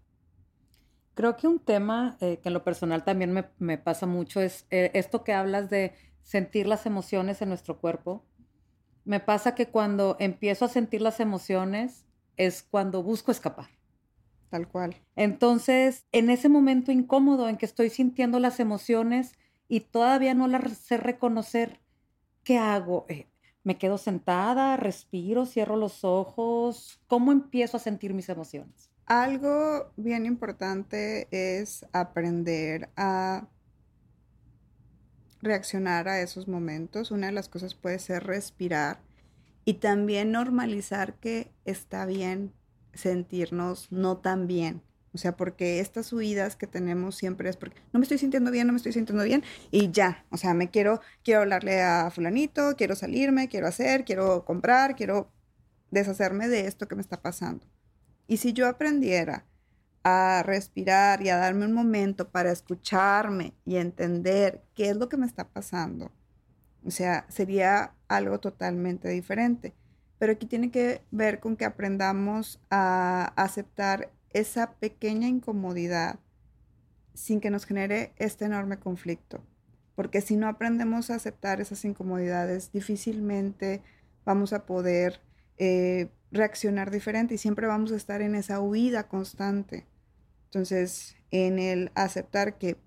Creo 1.14 1.36
que 1.36 1.46
un 1.46 1.58
tema 1.58 2.16
eh, 2.20 2.38
que 2.42 2.48
en 2.48 2.54
lo 2.54 2.64
personal 2.64 3.04
también 3.04 3.44
me, 3.58 3.78
pasa 3.78 4.06
mucho 4.06 4.40
es 4.40 4.66
eh, 4.70 4.90
esto 4.94 5.22
que 5.22 5.34
hablas 5.34 5.68
de 5.68 5.94
sentir 6.22 6.66
las 6.66 6.86
emociones 6.86 7.42
en 7.42 7.48
nuestro 7.48 7.78
cuerpo. 7.78 8.24
Me 9.04 9.20
pasa 9.20 9.54
que 9.54 9.68
cuando 9.68 10.16
empiezo 10.18 10.64
a 10.64 10.68
sentir 10.68 11.02
las 11.02 11.20
emociones, 11.20 12.06
es 12.36 12.62
cuando 12.62 13.02
busco 13.02 13.30
escapar. 13.30 13.68
Tal 14.48 14.66
cual. 14.66 14.96
Entonces, 15.14 16.06
en 16.10 16.30
ese 16.30 16.48
momento 16.48 16.90
incómodo 16.90 17.48
en 17.48 17.56
que 17.56 17.66
estoy 17.66 17.90
sintiendo 17.90 18.40
las 18.40 18.58
emociones 18.58 19.34
y 19.68 19.80
todavía 19.80 20.34
no 20.34 20.48
las 20.48 20.72
sé 20.78 20.96
reconocer, 20.96 21.80
¿qué 22.42 22.58
hago? 22.58 23.06
Eh, 23.08 23.29
¿Me 23.62 23.76
quedo 23.76 23.98
sentada, 23.98 24.76
respiro, 24.76 25.44
cierro 25.44 25.76
los 25.76 26.02
ojos? 26.04 27.00
¿Cómo 27.06 27.30
empiezo 27.30 27.76
a 27.76 27.80
sentir 27.80 28.14
mis 28.14 28.28
emociones? 28.28 28.90
Algo 29.06 29.92
bien 29.96 30.24
importante 30.24 31.28
es 31.30 31.84
aprender 31.92 32.88
a 32.96 33.48
reaccionar 35.42 36.08
a 36.08 36.20
esos 36.20 36.48
momentos. 36.48 37.10
Una 37.10 37.26
de 37.26 37.32
las 37.32 37.48
cosas 37.48 37.74
puede 37.74 37.98
ser 37.98 38.24
respirar 38.24 39.00
y 39.64 39.74
también 39.74 40.32
normalizar 40.32 41.14
que 41.14 41.52
está 41.64 42.06
bien 42.06 42.54
sentirnos 42.94 43.92
no 43.92 44.18
tan 44.18 44.46
bien. 44.46 44.82
O 45.12 45.18
sea, 45.18 45.36
porque 45.36 45.80
estas 45.80 46.12
huidas 46.12 46.54
que 46.56 46.66
tenemos 46.66 47.16
siempre 47.16 47.50
es 47.50 47.56
porque 47.56 47.80
no 47.92 47.98
me 47.98 48.04
estoy 48.04 48.18
sintiendo 48.18 48.50
bien, 48.50 48.66
no 48.66 48.72
me 48.72 48.76
estoy 48.76 48.92
sintiendo 48.92 49.24
bien 49.24 49.42
y 49.70 49.90
ya. 49.90 50.24
O 50.30 50.36
sea, 50.36 50.54
me 50.54 50.70
quiero, 50.70 51.00
quiero 51.24 51.40
hablarle 51.40 51.82
a 51.82 52.10
fulanito, 52.10 52.76
quiero 52.76 52.94
salirme, 52.94 53.48
quiero 53.48 53.66
hacer, 53.66 54.04
quiero 54.04 54.44
comprar, 54.44 54.94
quiero 54.94 55.32
deshacerme 55.90 56.48
de 56.48 56.66
esto 56.66 56.86
que 56.86 56.94
me 56.94 57.02
está 57.02 57.20
pasando. 57.20 57.66
Y 58.28 58.36
si 58.36 58.52
yo 58.52 58.68
aprendiera 58.68 59.46
a 60.04 60.42
respirar 60.44 61.22
y 61.22 61.28
a 61.28 61.36
darme 61.36 61.66
un 61.66 61.72
momento 61.72 62.30
para 62.30 62.52
escucharme 62.52 63.54
y 63.64 63.76
entender 63.76 64.62
qué 64.74 64.90
es 64.90 64.96
lo 64.96 65.08
que 65.08 65.16
me 65.16 65.26
está 65.26 65.48
pasando, 65.48 66.12
o 66.84 66.90
sea, 66.90 67.26
sería 67.28 67.94
algo 68.08 68.38
totalmente 68.40 69.08
diferente. 69.08 69.74
Pero 70.18 70.32
aquí 70.32 70.46
tiene 70.46 70.70
que 70.70 71.02
ver 71.10 71.40
con 71.40 71.56
que 71.56 71.64
aprendamos 71.64 72.60
a 72.70 73.32
aceptar 73.36 74.12
esa 74.32 74.72
pequeña 74.74 75.28
incomodidad 75.28 76.18
sin 77.14 77.40
que 77.40 77.50
nos 77.50 77.66
genere 77.66 78.12
este 78.16 78.44
enorme 78.44 78.78
conflicto. 78.78 79.42
Porque 79.94 80.20
si 80.20 80.36
no 80.36 80.48
aprendemos 80.48 81.10
a 81.10 81.16
aceptar 81.16 81.60
esas 81.60 81.84
incomodidades, 81.84 82.72
difícilmente 82.72 83.82
vamos 84.24 84.52
a 84.52 84.64
poder 84.64 85.20
eh, 85.58 86.08
reaccionar 86.30 86.90
diferente 86.90 87.34
y 87.34 87.38
siempre 87.38 87.66
vamos 87.66 87.92
a 87.92 87.96
estar 87.96 88.22
en 88.22 88.34
esa 88.34 88.60
huida 88.60 89.08
constante. 89.08 89.86
Entonces, 90.46 91.16
en 91.30 91.58
el 91.58 91.90
aceptar 91.94 92.56
que 92.56 92.78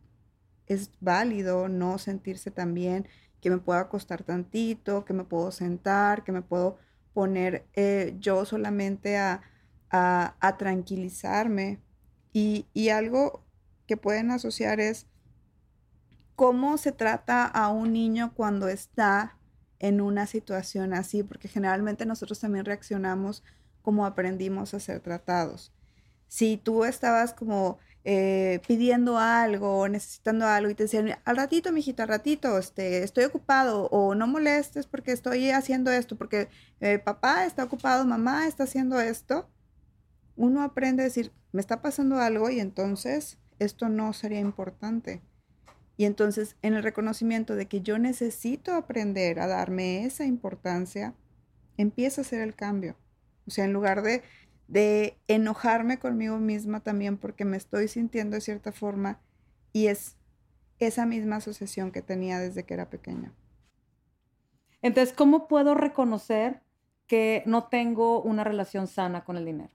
es 0.68 0.92
válido 1.02 1.68
no 1.68 1.98
sentirse 1.98 2.52
tan 2.52 2.74
bien, 2.74 3.08
que 3.42 3.50
me 3.50 3.58
pueda 3.58 3.82
acostar 3.82 4.24
tantito, 4.24 5.06
que 5.06 5.14
me 5.14 5.26
puedo 5.26 5.52
sentar, 5.52 6.24
que 6.24 6.32
me 6.32 6.42
puedo 6.42 6.78
poner 7.14 7.66
eh, 7.74 8.16
yo 8.20 8.46
solamente 8.46 9.18
a, 9.18 9.42
a, 9.94 10.56
tranquilizarme. 10.58 11.80
Y, 12.34 12.66
y 12.74 12.90
algo 12.90 13.46
que 13.86 13.96
pueden 13.96 14.32
asociar 14.32 14.80
es 14.80 15.06
cómo 16.36 16.78
se 16.78 16.92
trata 16.92 17.46
a 17.46 17.70
un 17.70 17.94
niño 17.94 18.34
cuando 18.34 18.68
está 18.68 19.38
en 19.80 20.02
una 20.02 20.26
situación 20.26 20.94
así, 20.94 21.24
porque 21.24 21.48
generalmente 21.48 22.06
nosotros 22.06 22.40
también 22.40 22.66
reaccionamos 22.66 23.44
como 23.82 24.06
aprendimos 24.06 24.74
a 24.74 24.80
ser 24.80 25.00
tratados. 25.00 25.72
Si 26.28 26.58
tú 26.58 26.86
estabas 26.86 27.34
como 27.34 27.78
eh, 28.06 28.60
pidiendo 28.68 29.18
algo 29.18 29.80
o 29.80 29.88
necesitando 29.88 30.46
algo 30.46 30.70
y 30.70 30.76
te 30.76 30.84
decían, 30.84 31.18
al 31.24 31.38
ratito, 31.38 31.72
mijita, 31.72 32.04
al 32.04 32.10
ratito, 32.10 32.58
este, 32.58 33.04
estoy 33.04 33.26
ocupado 33.26 33.86
o 33.92 34.16
no 34.16 34.28
molestes 34.28 34.88
porque 34.88 35.12
estoy 35.12 35.52
haciendo 35.52 35.92
esto, 35.92 36.18
porque 36.18 36.50
eh, 36.82 37.00
papá 37.00 37.46
está 37.46 37.64
ocupado, 37.64 38.06
mamá 38.06 38.48
está 38.48 38.64
haciendo 38.64 39.00
esto, 39.00 39.48
uno 40.36 40.64
aprende 40.64 41.04
a 41.04 41.06
decir, 41.06 41.32
me 41.52 41.62
está 41.62 41.82
pasando 41.82 42.18
algo 42.20 42.50
y 42.50 42.60
entonces 42.60 43.38
esto 43.60 43.90
no 43.90 44.14
sería 44.14 44.40
importante. 44.40 45.22
Y 45.96 46.06
entonces 46.06 46.56
en 46.62 46.74
el 46.74 46.84
reconocimiento 46.84 47.56
de 47.56 47.68
que 47.68 47.82
yo 47.82 48.00
necesito 48.00 48.74
aprender 48.74 49.40
a 49.40 49.48
darme 49.48 50.06
esa 50.06 50.26
importancia, 50.26 51.14
empieza 51.78 52.22
a 52.22 52.26
ser 52.26 52.42
el 52.42 52.56
cambio. 52.56 52.96
O 53.48 53.52
sea, 53.52 53.66
en 53.66 53.74
lugar 53.74 54.02
de, 54.02 54.24
de 54.68 55.18
enojarme 55.28 56.00
conmigo 56.00 56.40
misma 56.40 56.80
también 56.80 57.18
porque 57.18 57.46
me 57.46 57.58
estoy 57.58 57.88
sintiendo 57.88 58.36
de 58.36 58.42
cierta 58.42 58.72
forma 58.72 59.22
y 59.72 59.88
es 59.88 60.18
esa 60.80 61.06
misma 61.06 61.38
asociación 61.38 61.92
que 61.92 62.02
tenía 62.02 62.40
desde 62.40 62.64
que 62.64 62.74
era 62.74 62.90
pequeña. 62.90 63.34
Entonces, 64.82 65.14
¿cómo 65.16 65.48
puedo 65.48 65.76
reconocer 65.76 66.62
que 67.08 67.44
no 67.46 67.66
tengo 67.68 68.22
una 68.22 68.44
relación 68.44 68.88
sana 68.88 69.24
con 69.24 69.38
el 69.38 69.46
dinero? 69.46 69.74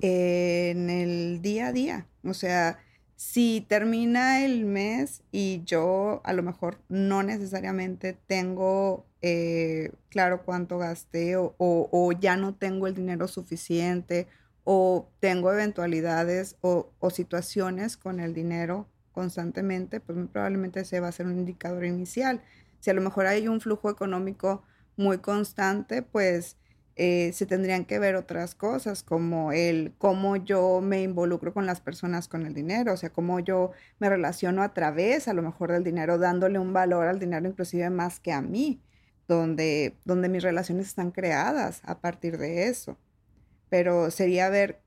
En 0.00 0.90
el 0.90 1.42
día 1.42 1.68
a 1.68 1.72
día. 1.72 2.06
O 2.24 2.34
sea, 2.34 2.78
si 3.16 3.66
termina 3.68 4.44
el 4.44 4.64
mes 4.64 5.22
y 5.32 5.62
yo 5.64 6.20
a 6.24 6.32
lo 6.32 6.44
mejor 6.44 6.78
no 6.88 7.24
necesariamente 7.24 8.12
tengo 8.12 9.06
eh, 9.22 9.90
claro 10.08 10.44
cuánto 10.44 10.78
gasté 10.78 11.34
o, 11.36 12.12
ya 12.20 12.36
no 12.36 12.54
tengo 12.54 12.86
el 12.86 12.94
dinero 12.94 13.26
suficiente 13.26 14.28
o 14.62 15.08
tengo 15.18 15.52
eventualidades 15.52 16.56
o, 16.60 16.92
o, 17.00 17.10
situaciones 17.10 17.96
con 17.96 18.20
el 18.20 18.34
dinero 18.34 18.86
constantemente, 19.10 19.98
pues 19.98 20.16
probablemente 20.32 20.80
ese 20.80 21.00
va 21.00 21.08
a 21.08 21.12
ser 21.12 21.26
un 21.26 21.38
indicador 21.38 21.84
inicial. 21.84 22.40
Si 22.78 22.90
a 22.90 22.94
lo 22.94 23.00
mejor 23.00 23.26
hay 23.26 23.48
un 23.48 23.60
flujo 23.60 23.90
económico 23.90 24.62
muy 24.96 25.18
constante, 25.18 26.02
pues 26.02 26.56
eh, 27.00 27.32
se 27.32 27.46
tendrían 27.46 27.84
que 27.84 28.00
ver 28.00 28.16
otras 28.16 28.56
cosas, 28.56 29.04
como 29.04 29.52
el 29.52 29.94
cómo 29.98 30.34
yo 30.36 30.80
me 30.80 31.02
involucro 31.02 31.54
con 31.54 31.64
las 31.64 31.80
personas 31.80 32.26
con 32.26 32.44
el 32.44 32.54
dinero, 32.54 32.92
o 32.92 32.96
sea, 32.96 33.10
cómo 33.10 33.38
yo 33.38 33.70
me 34.00 34.08
relaciono 34.08 34.62
a 34.64 34.74
través, 34.74 35.28
a 35.28 35.32
lo 35.32 35.42
mejor, 35.42 35.70
del 35.70 35.84
dinero, 35.84 36.18
dándole 36.18 36.58
un 36.58 36.72
valor 36.72 37.06
al 37.06 37.20
dinero 37.20 37.48
inclusive 37.48 37.88
más 37.90 38.18
que 38.18 38.32
a 38.32 38.42
mí, 38.42 38.82
donde, 39.28 39.96
donde 40.04 40.28
mis 40.28 40.42
relaciones 40.42 40.88
están 40.88 41.12
creadas 41.12 41.82
a 41.84 42.00
partir 42.00 42.36
de 42.36 42.66
eso. 42.68 42.98
Pero 43.70 44.10
sería 44.10 44.48
ver 44.48 44.80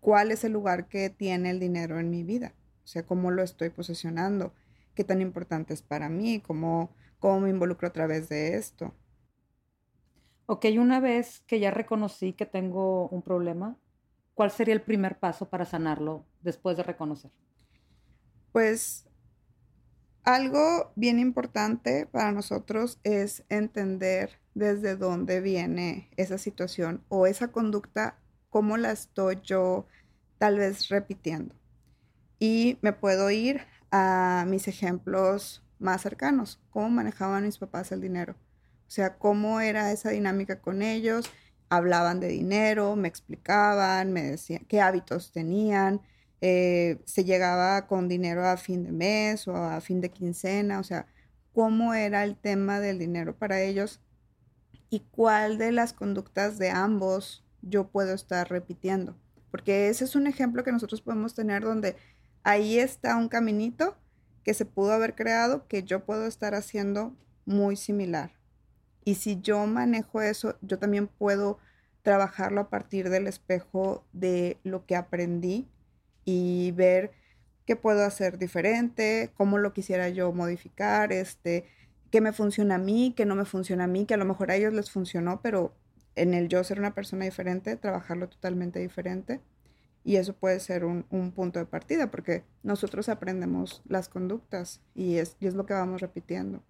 cuál 0.00 0.30
es 0.30 0.44
el 0.44 0.52
lugar 0.52 0.88
que 0.88 1.10
tiene 1.10 1.50
el 1.50 1.58
dinero 1.60 1.98
en 1.98 2.10
mi 2.10 2.22
vida, 2.22 2.54
o 2.84 2.86
sea, 2.86 3.04
cómo 3.04 3.32
lo 3.32 3.42
estoy 3.42 3.70
posesionando, 3.70 4.54
qué 4.94 5.04
tan 5.04 5.20
importante 5.20 5.74
es 5.74 5.82
para 5.82 6.08
mí, 6.08 6.40
cómo, 6.40 6.94
cómo 7.18 7.40
me 7.40 7.50
involucro 7.50 7.88
a 7.88 7.92
través 7.92 8.28
de 8.28 8.56
esto. 8.56 8.94
Ok, 10.46 10.66
una 10.76 10.98
vez 10.98 11.40
que 11.46 11.60
ya 11.60 11.70
reconocí 11.70 12.32
que 12.32 12.46
tengo 12.46 13.08
un 13.08 13.22
problema, 13.22 13.76
¿cuál 14.34 14.50
sería 14.50 14.74
el 14.74 14.82
primer 14.82 15.18
paso 15.18 15.48
para 15.48 15.64
sanarlo 15.64 16.26
después 16.40 16.76
de 16.76 16.82
reconocer? 16.82 17.30
Pues 18.50 19.06
algo 20.24 20.92
bien 20.96 21.20
importante 21.20 22.06
para 22.06 22.32
nosotros 22.32 22.98
es 23.04 23.44
entender 23.50 24.40
desde 24.54 24.96
dónde 24.96 25.40
viene 25.40 26.10
esa 26.16 26.38
situación 26.38 27.04
o 27.08 27.26
esa 27.26 27.48
conducta, 27.48 28.18
cómo 28.50 28.76
la 28.76 28.90
estoy 28.90 29.38
yo 29.44 29.86
tal 30.38 30.58
vez 30.58 30.88
repitiendo. 30.88 31.54
Y 32.40 32.78
me 32.82 32.92
puedo 32.92 33.30
ir 33.30 33.60
a 33.92 34.44
mis 34.48 34.66
ejemplos 34.66 35.62
más 35.78 36.02
cercanos, 36.02 36.60
cómo 36.70 36.90
manejaban 36.90 37.44
mis 37.44 37.58
papás 37.58 37.92
el 37.92 38.00
dinero 38.00 38.34
o 38.92 38.94
sea, 38.94 39.16
cómo 39.16 39.60
era 39.62 39.90
esa 39.90 40.10
dinámica 40.10 40.60
con 40.60 40.82
ellos. 40.82 41.30
Hablaban 41.70 42.20
de 42.20 42.28
dinero, 42.28 42.94
me 42.94 43.08
explicaban, 43.08 44.12
me 44.12 44.22
decían 44.22 44.66
qué 44.68 44.82
hábitos 44.82 45.32
tenían. 45.32 46.02
Eh, 46.42 47.00
se 47.06 47.24
llegaba 47.24 47.86
con 47.86 48.06
dinero 48.06 48.46
a 48.46 48.58
fin 48.58 48.84
de 48.84 48.92
mes 48.92 49.48
o 49.48 49.56
a 49.56 49.80
fin 49.80 50.02
de 50.02 50.10
quincena, 50.10 50.78
o 50.78 50.82
sea, 50.84 51.06
cómo 51.54 51.94
era 51.94 52.22
el 52.22 52.36
tema 52.36 52.80
del 52.80 52.98
dinero 52.98 53.34
para 53.34 53.62
ellos 53.62 54.02
y 54.90 55.00
cuál 55.10 55.56
de 55.56 55.72
las 55.72 55.94
conductas 55.94 56.58
de 56.58 56.68
ambos 56.68 57.46
yo 57.62 57.88
puedo 57.88 58.12
estar 58.12 58.50
repitiendo. 58.50 59.16
Porque 59.50 59.88
ese 59.88 60.04
es 60.04 60.16
un 60.16 60.26
ejemplo 60.26 60.64
que 60.64 60.72
nosotros 60.72 61.00
podemos 61.00 61.32
tener 61.34 61.62
donde 61.62 61.96
ahí 62.42 62.78
está 62.78 63.16
un 63.16 63.30
caminito 63.30 63.96
que 64.44 64.52
se 64.52 64.66
pudo 64.66 64.92
haber 64.92 65.14
creado 65.14 65.66
que 65.66 65.82
yo 65.82 66.04
puedo 66.04 66.26
estar 66.26 66.54
haciendo 66.54 67.16
muy 67.46 67.76
similar. 67.76 68.41
Y 69.04 69.16
si 69.16 69.40
yo 69.40 69.66
manejo 69.66 70.22
eso, 70.22 70.56
yo 70.62 70.78
también 70.78 71.08
puedo 71.08 71.58
trabajarlo 72.02 72.60
a 72.60 72.70
partir 72.70 73.10
del 73.10 73.26
espejo 73.26 74.04
de 74.12 74.58
lo 74.64 74.86
que 74.86 74.96
aprendí 74.96 75.68
y 76.24 76.72
ver 76.72 77.12
qué 77.66 77.76
puedo 77.76 78.04
hacer 78.04 78.38
diferente, 78.38 79.30
cómo 79.34 79.58
lo 79.58 79.72
quisiera 79.72 80.08
yo 80.08 80.32
modificar, 80.32 81.12
este, 81.12 81.66
qué 82.10 82.20
me 82.20 82.32
funciona 82.32 82.76
a 82.76 82.78
mí, 82.78 83.14
qué 83.16 83.24
no 83.24 83.34
me 83.34 83.44
funciona 83.44 83.84
a 83.84 83.88
mí, 83.88 84.04
que 84.04 84.14
a 84.14 84.18
lo 84.18 84.24
mejor 84.24 84.50
a 84.50 84.56
ellos 84.56 84.72
les 84.74 84.90
funcionó, 84.90 85.40
pero 85.42 85.72
en 86.14 86.34
el 86.34 86.48
yo 86.48 86.62
ser 86.64 86.78
una 86.78 86.94
persona 86.94 87.24
diferente, 87.24 87.76
trabajarlo 87.76 88.28
totalmente 88.28 88.80
diferente. 88.80 89.40
Y 90.04 90.16
eso 90.16 90.34
puede 90.34 90.58
ser 90.58 90.84
un, 90.84 91.04
punto 91.32 91.60
de 91.60 91.64
partida, 91.64 92.10
porque 92.10 92.44
nosotros 92.64 93.08
aprendemos 93.08 93.82
las 93.86 94.08
conductas 94.08 94.80
y 94.94 95.18
es, 95.18 95.36
y 95.38 95.46
es 95.46 95.54
lo 95.54 95.64
que 95.64 95.74
vamos 95.74 96.00
repitiendo. 96.00 96.64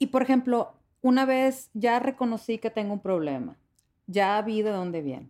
Y 0.00 0.08
por 0.08 0.22
ejemplo, 0.22 0.74
una 1.04 1.26
vez 1.26 1.68
ya 1.74 1.98
reconocí 1.98 2.56
que 2.56 2.70
tengo 2.70 2.94
un 2.94 3.00
problema, 3.00 3.58
ya 4.06 4.40
vi 4.40 4.62
de 4.62 4.70
dónde 4.70 5.02
viene. 5.02 5.28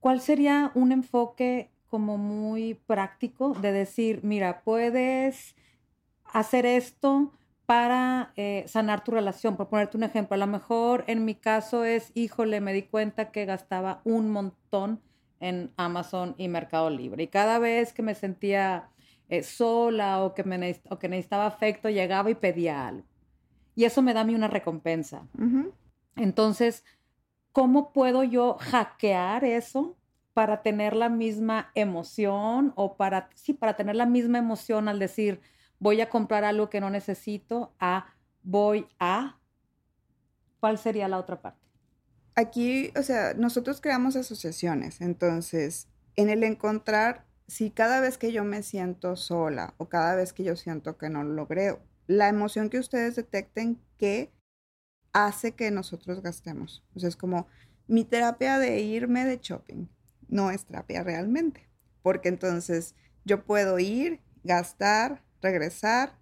¿Cuál 0.00 0.20
sería 0.20 0.70
un 0.74 0.92
enfoque 0.92 1.70
como 1.88 2.18
muy 2.18 2.74
práctico 2.74 3.54
de 3.54 3.72
decir, 3.72 4.20
mira, 4.22 4.60
puedes 4.64 5.56
hacer 6.26 6.66
esto 6.66 7.32
para 7.64 8.34
eh, 8.36 8.64
sanar 8.66 9.02
tu 9.02 9.12
relación. 9.12 9.56
Por 9.56 9.70
ponerte 9.70 9.96
un 9.96 10.02
ejemplo, 10.02 10.34
a 10.34 10.38
lo 10.38 10.46
mejor 10.46 11.04
en 11.06 11.24
mi 11.24 11.34
caso 11.34 11.84
es, 11.84 12.12
híjole, 12.14 12.60
me 12.60 12.74
di 12.74 12.82
cuenta 12.82 13.32
que 13.32 13.46
gastaba 13.46 14.02
un 14.04 14.30
montón 14.30 15.00
en 15.40 15.72
Amazon 15.78 16.34
y 16.36 16.48
Mercado 16.48 16.90
Libre. 16.90 17.22
Y 17.22 17.28
cada 17.28 17.58
vez 17.58 17.94
que 17.94 18.02
me 18.02 18.14
sentía 18.14 18.90
eh, 19.30 19.42
sola 19.42 20.22
o 20.22 20.34
que, 20.34 20.44
me, 20.44 20.78
o 20.90 20.98
que 20.98 21.08
necesitaba 21.08 21.46
afecto, 21.46 21.88
llegaba 21.88 22.30
y 22.30 22.34
pedía 22.34 22.88
algo. 22.88 23.06
Y 23.78 23.84
eso 23.84 24.02
me 24.02 24.12
da 24.12 24.22
a 24.22 24.24
mí 24.24 24.34
una 24.34 24.48
recompensa. 24.48 25.28
Entonces, 26.16 26.82
¿cómo 27.52 27.92
puedo 27.92 28.24
yo 28.24 28.56
hackear 28.58 29.44
eso 29.44 29.96
para 30.34 30.62
tener 30.62 30.96
la 30.96 31.08
misma 31.08 31.70
emoción 31.76 32.72
o 32.74 32.96
para, 32.96 33.30
sí, 33.36 33.54
para 33.54 33.76
tener 33.76 33.94
la 33.94 34.06
misma 34.06 34.38
emoción 34.38 34.88
al 34.88 34.98
decir, 34.98 35.40
voy 35.78 36.00
a 36.00 36.10
comprar 36.10 36.42
algo 36.42 36.68
que 36.68 36.80
no 36.80 36.90
necesito 36.90 37.72
a 37.78 38.16
voy 38.42 38.88
a, 38.98 39.38
¿cuál 40.58 40.76
sería 40.76 41.06
la 41.06 41.18
otra 41.18 41.40
parte? 41.40 41.64
Aquí, 42.34 42.90
o 42.98 43.04
sea, 43.04 43.34
nosotros 43.34 43.80
creamos 43.80 44.16
asociaciones, 44.16 45.00
entonces, 45.00 45.86
en 46.16 46.30
el 46.30 46.42
encontrar, 46.42 47.26
si 47.46 47.70
cada 47.70 48.00
vez 48.00 48.18
que 48.18 48.32
yo 48.32 48.42
me 48.42 48.64
siento 48.64 49.14
sola 49.14 49.74
o 49.78 49.88
cada 49.88 50.16
vez 50.16 50.32
que 50.32 50.42
yo 50.42 50.56
siento 50.56 50.98
que 50.98 51.10
no 51.10 51.22
lo 51.22 51.32
logré, 51.34 51.78
la 52.08 52.28
emoción 52.28 52.70
que 52.70 52.80
ustedes 52.80 53.14
detecten 53.14 53.80
que 53.98 54.32
hace 55.12 55.52
que 55.52 55.70
nosotros 55.70 56.20
gastemos. 56.20 56.84
O 56.96 56.98
sea, 56.98 57.08
es 57.08 57.16
como 57.16 57.46
mi 57.86 58.04
terapia 58.04 58.58
de 58.58 58.80
irme 58.80 59.24
de 59.24 59.38
shopping, 59.38 59.86
no 60.28 60.50
es 60.50 60.64
terapia 60.64 61.04
realmente, 61.04 61.68
porque 62.02 62.28
entonces 62.28 62.96
yo 63.24 63.44
puedo 63.44 63.78
ir, 63.78 64.20
gastar, 64.42 65.22
regresar, 65.40 66.18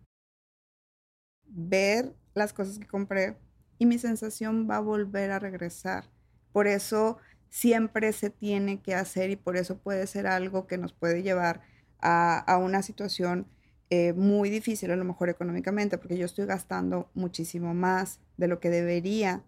ver 1.44 2.14
las 2.34 2.52
cosas 2.52 2.78
que 2.78 2.86
compré, 2.86 3.38
y 3.78 3.86
mi 3.86 3.98
sensación 3.98 4.68
va 4.68 4.76
a 4.76 4.80
volver 4.80 5.30
a 5.30 5.38
regresar. 5.38 6.10
Por 6.52 6.66
eso 6.66 7.18
siempre 7.48 8.12
se 8.12 8.30
tiene 8.30 8.80
que 8.82 8.94
hacer 8.94 9.30
y 9.30 9.36
por 9.36 9.56
eso 9.56 9.78
puede 9.78 10.06
ser 10.06 10.26
algo 10.26 10.66
que 10.66 10.78
nos 10.78 10.92
puede 10.92 11.22
llevar 11.22 11.62
a, 12.00 12.58
una 12.60 12.82
situación 12.82 13.46
eh, 13.90 14.12
muy 14.12 14.50
difícil, 14.50 14.90
a 14.90 14.96
lo 14.96 15.04
mejor 15.04 15.28
económicamente, 15.28 15.98
porque 15.98 16.18
yo 16.18 16.26
estoy 16.26 16.46
gastando 16.46 17.08
muchísimo 17.14 17.74
más 17.74 18.20
de 18.36 18.48
lo 18.48 18.60
que 18.60 18.70
debería 18.70 19.42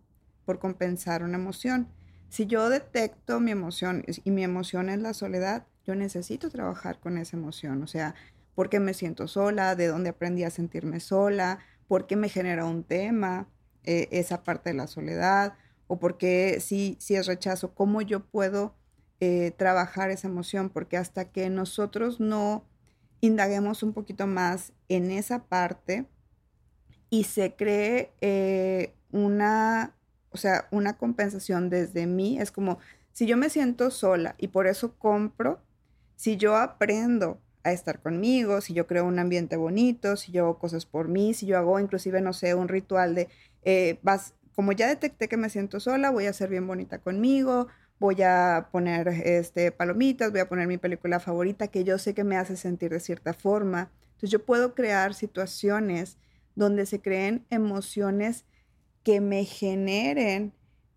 por 0.45 0.59
compensar 0.59 1.23
una 1.23 1.39
emoción. 1.39 1.89
Si 2.29 2.47
yo 2.47 2.69
detecto 2.69 3.41
mi 3.41 3.51
emoción 3.51 4.05
y 4.07 4.31
mi 4.31 4.45
emoción 4.45 4.91
es 4.91 5.01
la 5.01 5.15
soledad, 5.15 5.67
yo 5.87 5.95
necesito 5.95 6.51
trabajar 6.51 7.01
con 7.01 7.19
esa 7.19 7.37
emoción. 7.37 7.83
O 7.83 7.87
sea, 7.87 8.15
¿por 8.55 8.69
qué 8.69 8.81
me 8.81 8.95
siento 8.95 9.29
sola? 9.29 9.75
¿De 9.75 9.87
dónde 9.87 10.11
aprendí 10.11 10.45
a 10.45 10.51
sentirme 10.51 11.01
sola? 11.01 11.59
¿Por 11.89 12.07
qué 12.07 12.17
me 12.17 12.29
genera 12.29 12.65
un 12.67 12.85
tema? 12.85 13.49
Eh, 13.85 14.09
esa 14.11 14.45
parte 14.45 14.71
de 14.71 14.77
la 14.77 14.87
soledad 14.87 15.55
o 15.87 15.99
porque 15.99 16.61
si, 16.61 16.97
si 17.01 17.17
es 17.17 17.27
rechazo, 17.27 17.75
cómo 17.75 18.03
yo 18.03 18.21
puedo 18.21 18.75
eh, 19.21 19.53
trabajar 19.57 20.11
esa 20.11 20.29
emoción, 20.29 20.69
porque 20.69 20.97
hasta 20.97 21.31
que 21.31 21.49
nosotros 21.49 22.21
no 22.21 22.65
indaguemos 23.21 23.83
un 23.83 23.93
poquito 23.93 24.27
más 24.27 24.73
en 24.89 25.11
esa 25.11 25.45
parte 25.45 26.07
y 27.11 27.25
se 27.25 27.55
cree 27.55 28.13
eh, 28.21 28.95
una, 29.11 29.95
o 30.31 30.37
sea, 30.37 30.69
una 30.71 30.97
compensación 30.97 31.71
desde 31.71 32.07
mí, 32.07 32.39
es 32.39 32.53
como 32.53 32.79
si 33.13 33.27
yo 33.27 33.37
me 33.37 33.51
siento 33.51 33.91
sola 33.91 34.35
y 34.39 34.49
por 34.49 34.67
eso 34.67 34.95
compro, 34.99 35.61
si 36.17 36.37
yo 36.37 36.57
aprendo 36.57 37.41
a 37.65 37.73
estar 37.73 38.01
conmigo, 38.01 38.61
si 38.61 38.75
yo 38.75 38.87
creo 38.87 39.05
un 39.05 39.19
ambiente 39.19 39.57
bonito, 39.57 40.17
si 40.17 40.33
yo 40.33 40.45
hago 40.45 40.59
cosas 40.59 40.87
por 40.87 41.09
mí, 41.09 41.35
si 41.35 41.47
yo 41.47 41.59
hago 41.59 41.81
inclusive, 41.81 42.21
no 42.21 42.33
sé, 42.33 42.55
un 42.55 42.69
ritual 42.69 43.15
de, 43.15 43.29
eh, 43.63 43.99
como 44.55 44.73
ya 44.73 44.89
detecté 44.89 45.29
que 45.29 45.37
me 45.37 45.51
siento 45.51 45.81
sola, 45.81 46.11
voy 46.11 46.27
a 46.27 46.33
ser 46.33 46.51
bien 46.51 46.67
bonita 46.67 46.99
conmigo, 46.99 47.69
voy 47.99 48.23
a 48.23 48.69
poner 48.71 49.09
este, 49.09 49.73
palomitas, 49.73 50.31
voy 50.31 50.41
a 50.41 50.49
poner 50.49 50.67
mi 50.67 50.79
película 50.79 51.21
favorita 51.21 51.69
que 51.69 51.85
yo 51.85 51.99
sé 51.99 52.15
que 52.15 52.25
me 52.25 52.37
hace 52.37 52.57
sentir 52.57 52.91
de 52.91 53.01
cierta 53.01 53.35
forma. 53.35 53.91
Entonces 54.07 54.31
yo 54.31 54.45
puedo 54.45 54.75
crear 54.75 55.15
situaciones 55.15 56.17
donde 56.55 56.87
se 56.87 57.01
creen 57.01 57.47
emociones 57.51 58.45
que 59.03 59.21
me 59.21 59.45
generen 59.45 60.53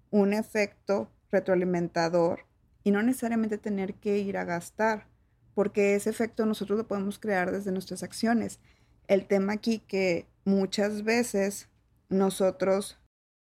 un 0.09 0.33
efecto 0.33 1.09
retroalimentador 1.31 2.45
y 2.83 2.91
no 2.91 3.01
necesariamente 3.03 3.57
tener 3.57 3.93
que 3.95 4.17
ir 4.17 4.37
a 4.37 4.43
gastar 4.43 5.07
porque 5.53 5.95
ese 5.95 6.09
efecto 6.09 6.45
nosotros 6.45 6.77
lo 6.77 6.87
podemos 6.87 7.19
crear 7.19 7.51
desde 7.51 7.71
nuestras 7.71 8.03
acciones. 8.03 8.59
El 9.07 9.27
tema 9.27 9.53
aquí 9.53 9.79
que 9.79 10.27
muchas 10.45 11.03
veces 11.03 11.69
nosotros 12.09 12.97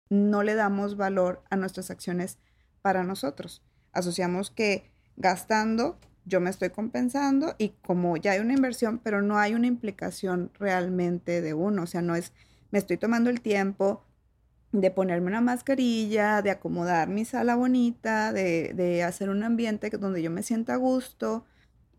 no 0.09 0.43
le 0.43 0.55
damos 0.55 0.97
valor 0.97 1.43
a 1.51 1.57
nuestras 1.57 1.91
acciones 1.91 2.39
para 2.83 3.05
nosotros. 3.05 3.63
Asociamos 3.93 4.51
que 4.51 4.91
gastando 5.17 5.99
yo 6.25 6.41
me 6.41 6.51
estoy 6.51 6.71
compensando 6.71 7.55
y 7.59 7.71
como 7.83 8.17
ya 8.17 8.33
hay 8.33 8.41
una 8.41 8.55
inversión, 8.55 9.01
pero 9.03 9.23
no 9.23 9.39
hay 9.39 9.55
una 9.55 9.67
implicación 9.67 10.51
realmente 10.59 11.41
de 11.41 11.55
uno, 11.55 11.83
o 11.83 11.87
sea, 11.87 12.03
no 12.03 12.15
es, 12.15 12.33
me 12.71 12.79
estoy 12.79 12.99
tomando 12.99 13.31
el 13.31 13.41
tiempo 13.41 14.05
de 14.73 14.91
ponerme 14.91 15.29
una 15.29 15.41
mascarilla, 15.41 16.43
de 16.43 16.51
acomodar 16.51 17.09
mi 17.09 17.25
sala 17.25 17.57
bonita, 17.57 18.33
de, 18.33 18.73
de 18.75 19.03
hacer 19.03 19.31
un 19.31 19.43
ambiente 19.43 19.91
donde 19.91 20.23
yo 20.23 20.31
me 20.31 20.43
sienta 20.43 20.75
a 20.75 20.77
gusto, 20.77 21.45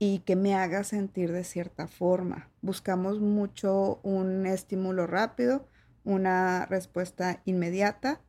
y 0.03 0.19
que 0.25 0.35
me 0.35 0.55
haga 0.55 0.83
sentir 0.83 1.31
de 1.31 1.43
cierta 1.43 1.87
forma. 1.87 2.49
Buscamos 2.63 3.19
mucho 3.19 3.99
un 4.01 4.47
estímulo 4.47 5.05
rápido, 5.05 5.67
una 6.03 6.65
respuesta 6.65 7.43
inmediata, 7.45 8.19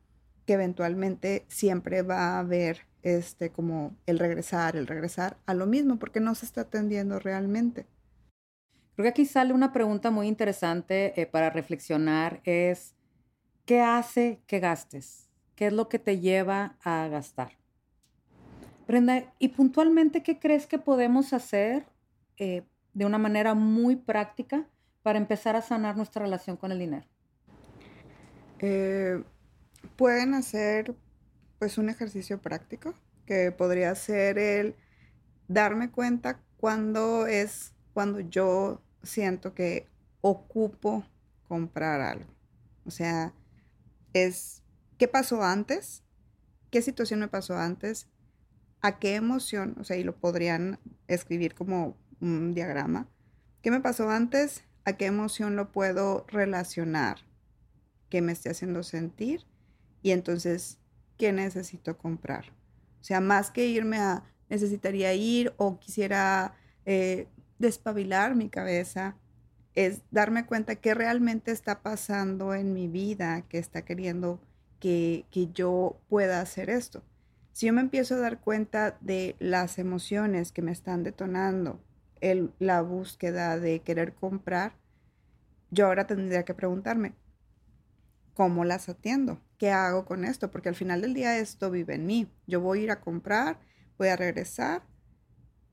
que 0.45 0.53
eventualmente 0.53 1.45
siempre 1.47 2.01
va 2.01 2.35
a 2.35 2.39
haber 2.39 2.85
este 3.01 3.51
como 3.51 3.95
el 4.05 4.19
regresar, 4.19 4.75
el 4.75 4.87
regresar 4.87 5.37
a 5.45 5.53
lo 5.53 5.65
mismo, 5.65 5.97
porque 5.97 6.19
no 6.19 6.35
se 6.35 6.45
está 6.45 6.61
atendiendo 6.61 7.19
realmente. 7.19 7.85
Creo 8.95 9.03
que 9.03 9.09
aquí 9.09 9.25
sale 9.25 9.53
una 9.53 9.73
pregunta 9.73 10.11
muy 10.11 10.27
interesante 10.27 11.19
eh, 11.19 11.25
para 11.25 11.49
reflexionar, 11.49 12.41
es 12.43 12.95
¿qué 13.65 13.81
hace 13.81 14.41
que 14.47 14.59
gastes? 14.59 15.29
¿Qué 15.55 15.67
es 15.67 15.73
lo 15.73 15.89
que 15.89 15.99
te 15.99 16.19
lleva 16.19 16.77
a 16.83 17.07
gastar? 17.07 17.57
Brenda, 18.87 19.33
¿y 19.39 19.49
puntualmente 19.49 20.23
qué 20.23 20.39
crees 20.39 20.67
que 20.67 20.77
podemos 20.77 21.33
hacer 21.33 21.85
eh, 22.37 22.63
de 22.93 23.05
una 23.05 23.17
manera 23.17 23.53
muy 23.53 23.95
práctica 23.95 24.67
para 25.01 25.17
empezar 25.17 25.55
a 25.55 25.61
sanar 25.61 25.95
nuestra 25.95 26.23
relación 26.23 26.57
con 26.57 26.71
el 26.71 26.79
dinero? 26.79 27.07
Eh, 28.59 29.23
pueden 29.95 30.33
hacer 30.33 30.95
pues 31.59 31.77
un 31.77 31.89
ejercicio 31.89 32.41
práctico 32.41 32.93
que 33.25 33.51
podría 33.51 33.95
ser 33.95 34.37
el 34.37 34.75
darme 35.47 35.91
cuenta 35.91 36.39
cuando 36.57 37.27
es 37.27 37.73
cuando 37.93 38.19
yo 38.19 38.81
siento 39.03 39.53
que 39.53 39.87
ocupo 40.21 41.05
comprar 41.47 42.01
algo. 42.01 42.33
O 42.85 42.91
sea, 42.91 43.33
es 44.13 44.63
qué 44.97 45.07
pasó 45.07 45.43
antes, 45.43 46.03
qué 46.71 46.81
situación 46.81 47.19
me 47.19 47.27
pasó 47.27 47.57
antes 47.57 48.07
a 48.81 48.99
qué 48.99 49.15
emoción, 49.15 49.75
o 49.79 49.83
sea, 49.83 49.95
y 49.97 50.03
lo 50.03 50.15
podrían 50.17 50.79
escribir 51.07 51.55
como 51.55 51.95
un 52.19 52.53
diagrama. 52.53 53.07
¿Qué 53.61 53.71
me 53.71 53.79
pasó 53.79 54.09
antes? 54.09 54.63
¿A 54.83 54.93
qué 54.93 55.05
emoción 55.05 55.55
lo 55.55 55.71
puedo 55.71 56.25
relacionar? 56.27 57.19
¿Qué 58.09 58.21
me 58.21 58.33
esté 58.33 58.49
haciendo 58.49 58.83
sentir? 58.83 59.45
Y 60.03 60.11
entonces, 60.11 60.77
¿qué 61.17 61.33
necesito 61.33 61.97
comprar? 61.97 62.51
O 63.01 63.03
sea, 63.03 63.19
más 63.19 63.49
que 63.49 63.65
irme 63.65 63.97
a 63.97 64.23
necesitaría 64.49 65.13
ir 65.15 65.53
o 65.57 65.79
quisiera 65.79 66.53
eh, 66.85 67.27
despabilar 67.57 68.35
mi 68.35 68.49
cabeza, 68.49 69.15
es 69.73 70.01
darme 70.11 70.45
cuenta 70.45 70.75
qué 70.75 70.93
realmente 70.93 71.51
está 71.51 71.81
pasando 71.81 72.53
en 72.53 72.73
mi 72.73 72.87
vida 72.87 73.41
que 73.49 73.57
está 73.57 73.83
queriendo 73.83 74.39
que, 74.79 75.25
que 75.31 75.47
yo 75.51 75.99
pueda 76.07 76.39
hacer 76.41 76.69
esto. 76.69 77.01
Si 77.53 77.65
yo 77.65 77.73
me 77.73 77.81
empiezo 77.81 78.15
a 78.15 78.19
dar 78.19 78.39
cuenta 78.41 78.97
de 79.01 79.35
las 79.39 79.79
emociones 79.79 80.51
que 80.51 80.61
me 80.61 80.71
están 80.71 81.03
detonando, 81.03 81.79
el, 82.21 82.51
la 82.59 82.81
búsqueda 82.81 83.57
de 83.57 83.79
querer 83.81 84.13
comprar, 84.13 84.73
yo 85.71 85.87
ahora 85.87 86.05
tendría 86.05 86.43
que 86.45 86.53
preguntarme, 86.53 87.13
¿cómo 88.35 88.65
las 88.65 88.89
atiendo? 88.89 89.39
¿Qué 89.63 89.71
hago 89.71 90.03
con 90.03 90.25
esto? 90.25 90.51
Porque 90.51 90.67
al 90.67 90.75
final 90.75 90.99
del 90.99 91.13
día 91.13 91.39
esto 91.39 91.71
vive 91.71 91.95
en 91.95 92.05
mí. 92.05 92.29
Yo 92.47 92.59
voy 92.59 92.79
a 92.79 92.83
ir 92.83 92.91
a 92.91 92.99
comprar, 92.99 93.61
voy 93.97 94.09
a 94.09 94.17
regresar 94.17 94.83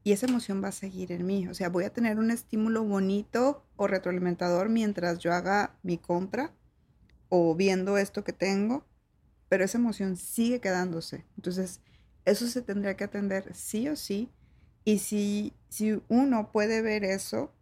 y 0.05 0.13
esa 0.13 0.27
emoción 0.27 0.63
va 0.63 0.69
a 0.69 0.71
seguir 0.71 1.11
en 1.11 1.27
mí. 1.27 1.49
O 1.49 1.55
sea, 1.55 1.71
voy 1.71 1.83
a 1.83 1.93
tener 1.93 2.21
un 2.21 2.31
estímulo 2.31 2.85
bonito 2.85 3.67
o 3.75 3.89
retroalimentador 3.89 4.69
mientras 4.69 5.19
yo 5.19 5.33
haga 5.33 5.77
mi 5.83 5.99
compra 5.99 6.55
o 7.31 7.57
viendo 7.57 7.99
esto 7.99 8.23
que 8.23 8.33
tengo 8.33 8.87
pero 9.49 9.65
esa 9.65 9.79
emoción 9.79 10.17
sigue 10.17 10.61
quedándose. 10.61 11.27
Entonces, 11.35 11.81
eso 12.25 12.47
se 12.47 12.63
tendría 12.63 12.97
que 12.97 13.03
atender 13.03 13.53
sí 13.57 13.89
o 13.89 13.97
sí. 13.97 14.31
Y 14.85 15.01
si, 15.01 15.53
si 15.69 16.01
uno 16.07 16.53
puede 16.53 16.81
ver 16.81 17.03
eso, 17.03 17.53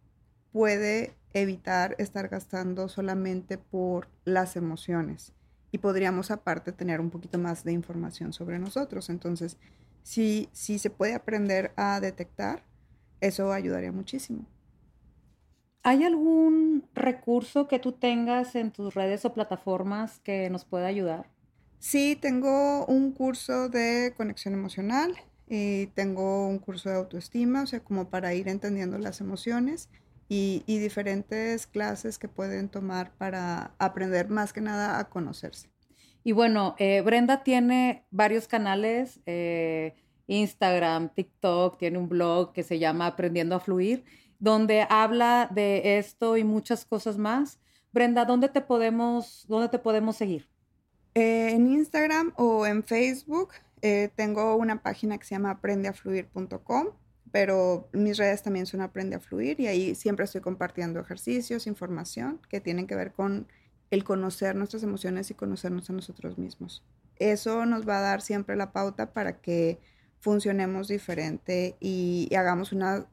puede 0.51 1.15
evitar 1.33 1.95
estar 1.97 2.29
gastando 2.29 2.87
solamente 2.87 3.57
por 3.57 4.09
las 4.25 4.55
emociones 4.55 5.33
y 5.71 5.79
podríamos 5.79 6.31
aparte 6.31 6.71
tener 6.71 6.99
un 6.99 7.09
poquito 7.09 7.37
más 7.37 7.63
de 7.63 7.71
información 7.71 8.33
sobre 8.33 8.59
nosotros. 8.59 9.09
Entonces, 9.09 9.57
si, 10.03 10.49
si 10.51 10.79
se 10.79 10.89
puede 10.89 11.13
aprender 11.13 11.71
a 11.75 11.99
detectar, 11.99 12.63
eso 13.21 13.51
ayudaría 13.51 13.91
muchísimo. 13.91 14.45
¿Hay 15.83 16.03
algún 16.03 16.85
recurso 16.93 17.67
que 17.67 17.79
tú 17.79 17.93
tengas 17.93 18.55
en 18.55 18.71
tus 18.71 18.93
redes 18.93 19.23
o 19.25 19.33
plataformas 19.33 20.19
que 20.19 20.49
nos 20.49 20.65
pueda 20.65 20.87
ayudar? 20.87 21.29
Sí, 21.79 22.17
tengo 22.19 22.85
un 22.85 23.13
curso 23.13 23.69
de 23.69 24.13
conexión 24.17 24.53
emocional 24.53 25.15
y 25.47 25.87
tengo 25.87 26.47
un 26.47 26.59
curso 26.59 26.89
de 26.89 26.95
autoestima, 26.95 27.63
o 27.63 27.67
sea, 27.67 27.79
como 27.79 28.09
para 28.09 28.33
ir 28.33 28.49
entendiendo 28.49 28.97
las 28.97 29.21
emociones 29.21 29.89
y, 30.31 30.63
diferentes 30.67 31.65
clases 31.65 32.19
que 32.19 32.27
pueden 32.27 32.69
tomar 32.69 33.11
para 33.17 33.73
aprender 33.79 34.29
más 34.29 34.53
que 34.53 34.61
nada 34.61 34.99
a 34.99 35.09
conocerse. 35.09 35.71
Y 36.23 36.33
bueno, 36.33 36.75
eh, 36.77 37.01
Brenda 37.01 37.43
tiene 37.43 38.05
varios 38.11 38.47
canales, 38.47 39.19
eh, 39.25 39.95
Instagram, 40.27 41.09
TikTok, 41.09 41.79
tiene 41.79 41.97
un 41.97 42.07
blog 42.07 42.53
que 42.53 42.61
se 42.61 42.77
llama 42.77 43.07
Aprendiendo 43.07 43.55
a 43.55 43.59
Fluir, 43.59 44.05
donde 44.37 44.85
habla 44.87 45.49
de 45.51 45.97
esto 45.97 46.37
y 46.37 46.43
muchas 46.43 46.85
cosas 46.85 47.17
más. 47.17 47.59
Brenda, 47.91 48.23
¿dónde 48.25 48.49
te 48.49 48.61
podemos, 48.61 49.45
dónde 49.47 49.69
te 49.69 49.79
podemos 49.79 50.15
seguir? 50.15 50.47
Eh, 51.15 51.49
en 51.53 51.67
Instagram 51.67 52.33
o 52.37 52.67
en 52.67 52.83
Facebook 52.83 53.49
tengo 54.15 54.57
una 54.57 54.83
página 54.83 55.17
que 55.17 55.25
se 55.25 55.35
llama 55.35 55.51
aprendeafluir.com 55.51 56.89
pero 57.31 57.89
mis 57.93 58.17
redes 58.17 58.43
también 58.43 58.65
son 58.65 58.81
Aprende 58.81 59.15
a 59.15 59.19
Fluir 59.19 59.59
y 59.59 59.67
ahí 59.67 59.95
siempre 59.95 60.25
estoy 60.25 60.41
compartiendo 60.41 60.99
ejercicios, 60.99 61.67
información 61.67 62.41
que 62.49 62.61
tienen 62.61 62.87
que 62.87 62.95
ver 62.95 63.11
con 63.11 63.47
el 63.91 64.03
conocer 64.03 64.55
nuestras 64.55 64.83
emociones 64.83 65.31
y 65.31 65.33
conocernos 65.33 65.89
a 65.89 65.93
nosotros 65.93 66.37
mismos. 66.37 66.83
Eso 67.17 67.65
nos 67.65 67.87
va 67.87 67.97
a 67.99 68.01
dar 68.01 68.21
siempre 68.21 68.55
la 68.55 68.71
pauta 68.71 69.13
para 69.13 69.41
que 69.41 69.79
funcionemos 70.19 70.87
diferente 70.87 71.75
y, 71.79 72.29
hagamos 72.35 72.71
una, 72.71 73.07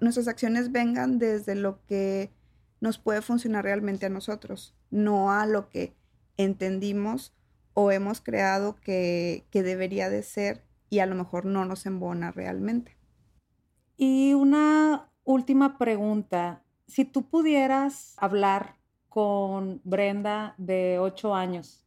nuestras 0.00 0.28
acciones 0.28 0.72
vengan 0.72 1.18
desde 1.18 1.54
lo 1.54 1.84
que 1.86 2.30
nos 2.80 2.98
puede 2.98 3.22
funcionar 3.22 3.64
realmente 3.64 4.06
a 4.06 4.10
nosotros, 4.10 4.74
no 4.90 5.32
a 5.32 5.46
lo 5.46 5.68
que 5.68 5.94
entendimos 6.36 7.32
o 7.74 7.90
hemos 7.90 8.20
creado 8.20 8.76
que, 8.76 9.44
que 9.50 9.62
debería 9.62 10.10
de 10.10 10.22
ser 10.22 10.64
y 10.90 10.98
a 10.98 11.06
lo 11.06 11.14
mejor 11.14 11.46
no 11.46 11.64
nos 11.64 11.86
embona 11.86 12.32
realmente. 12.32 12.96
Y 14.04 14.34
una 14.34 15.12
última 15.22 15.78
pregunta. 15.78 16.64
Si 16.88 17.04
tú 17.04 17.28
pudieras 17.30 18.16
hablar 18.16 18.74
con 19.08 19.80
Brenda 19.84 20.56
de 20.58 20.98
ocho 20.98 21.36
años, 21.36 21.86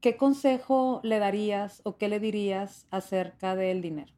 ¿qué 0.00 0.16
consejo 0.16 1.00
le 1.02 1.18
darías 1.18 1.80
o 1.82 1.96
qué 1.96 2.08
le 2.08 2.20
dirías 2.20 2.86
acerca 2.92 3.56
del 3.56 3.82
dinero? 3.82 4.12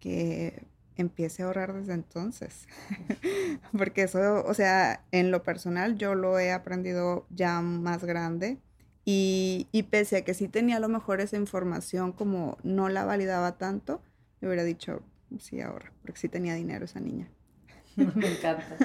Que 0.00 0.66
empiece 0.96 1.44
a 1.44 1.46
ahorrar 1.46 1.74
desde 1.74 1.94
entonces. 1.94 2.66
Porque 3.78 4.02
eso, 4.02 4.44
o 4.44 4.52
sea, 4.52 5.04
en 5.12 5.30
lo 5.30 5.44
personal 5.44 5.96
yo 5.96 6.16
lo 6.16 6.40
he 6.40 6.50
aprendido 6.50 7.24
ya 7.30 7.60
más 7.60 8.02
grande. 8.02 8.58
Y, 9.04 9.68
y 9.70 9.84
pese 9.84 10.16
a 10.16 10.24
que 10.24 10.34
sí 10.34 10.48
tenía 10.48 10.78
a 10.78 10.80
lo 10.80 10.88
mejor 10.88 11.20
esa 11.20 11.36
información 11.36 12.10
como 12.10 12.58
no 12.64 12.88
la 12.88 13.04
validaba 13.04 13.58
tanto, 13.58 14.02
me 14.44 14.50
hubiera 14.50 14.64
dicho, 14.64 15.02
sí, 15.38 15.60
ahora, 15.60 15.92
porque 16.02 16.18
sí 16.18 16.28
tenía 16.28 16.54
dinero 16.54 16.84
esa 16.84 17.00
niña. 17.00 17.28
Me 17.96 18.28
encanta. 18.28 18.76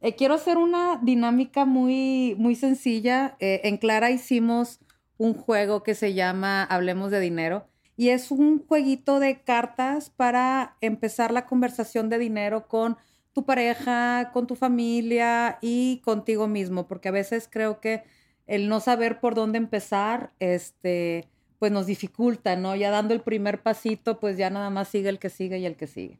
Eh, 0.00 0.16
quiero 0.16 0.34
hacer 0.34 0.58
una 0.58 0.98
dinámica 1.00 1.64
muy, 1.64 2.34
muy 2.36 2.56
sencilla. 2.56 3.36
Eh, 3.38 3.60
en 3.64 3.78
Clara 3.78 4.10
hicimos 4.10 4.80
un 5.16 5.34
juego 5.34 5.84
que 5.84 5.94
se 5.94 6.12
llama 6.12 6.64
Hablemos 6.64 7.12
de 7.12 7.20
Dinero 7.20 7.68
y 7.96 8.08
es 8.08 8.30
un 8.32 8.66
jueguito 8.66 9.20
de 9.20 9.42
cartas 9.42 10.10
para 10.10 10.76
empezar 10.80 11.32
la 11.32 11.46
conversación 11.46 12.08
de 12.08 12.18
dinero 12.18 12.66
con 12.66 12.96
tu 13.32 13.44
pareja, 13.44 14.30
con 14.32 14.46
tu 14.46 14.56
familia 14.56 15.58
y 15.60 16.00
contigo 16.04 16.48
mismo, 16.48 16.88
porque 16.88 17.08
a 17.08 17.12
veces 17.12 17.48
creo 17.50 17.80
que 17.80 18.02
el 18.46 18.68
no 18.68 18.80
saber 18.80 19.20
por 19.20 19.34
dónde 19.34 19.58
empezar, 19.58 20.32
este, 20.40 21.28
pues 21.62 21.70
nos 21.70 21.86
dificulta, 21.86 22.56
¿no? 22.56 22.74
Ya 22.74 22.90
dando 22.90 23.14
el 23.14 23.20
primer 23.20 23.62
pasito, 23.62 24.18
pues 24.18 24.36
ya 24.36 24.50
nada 24.50 24.68
más 24.68 24.88
sigue 24.88 25.08
el 25.08 25.20
que 25.20 25.30
sigue 25.30 25.58
y 25.58 25.64
el 25.64 25.76
que 25.76 25.86
sigue. 25.86 26.18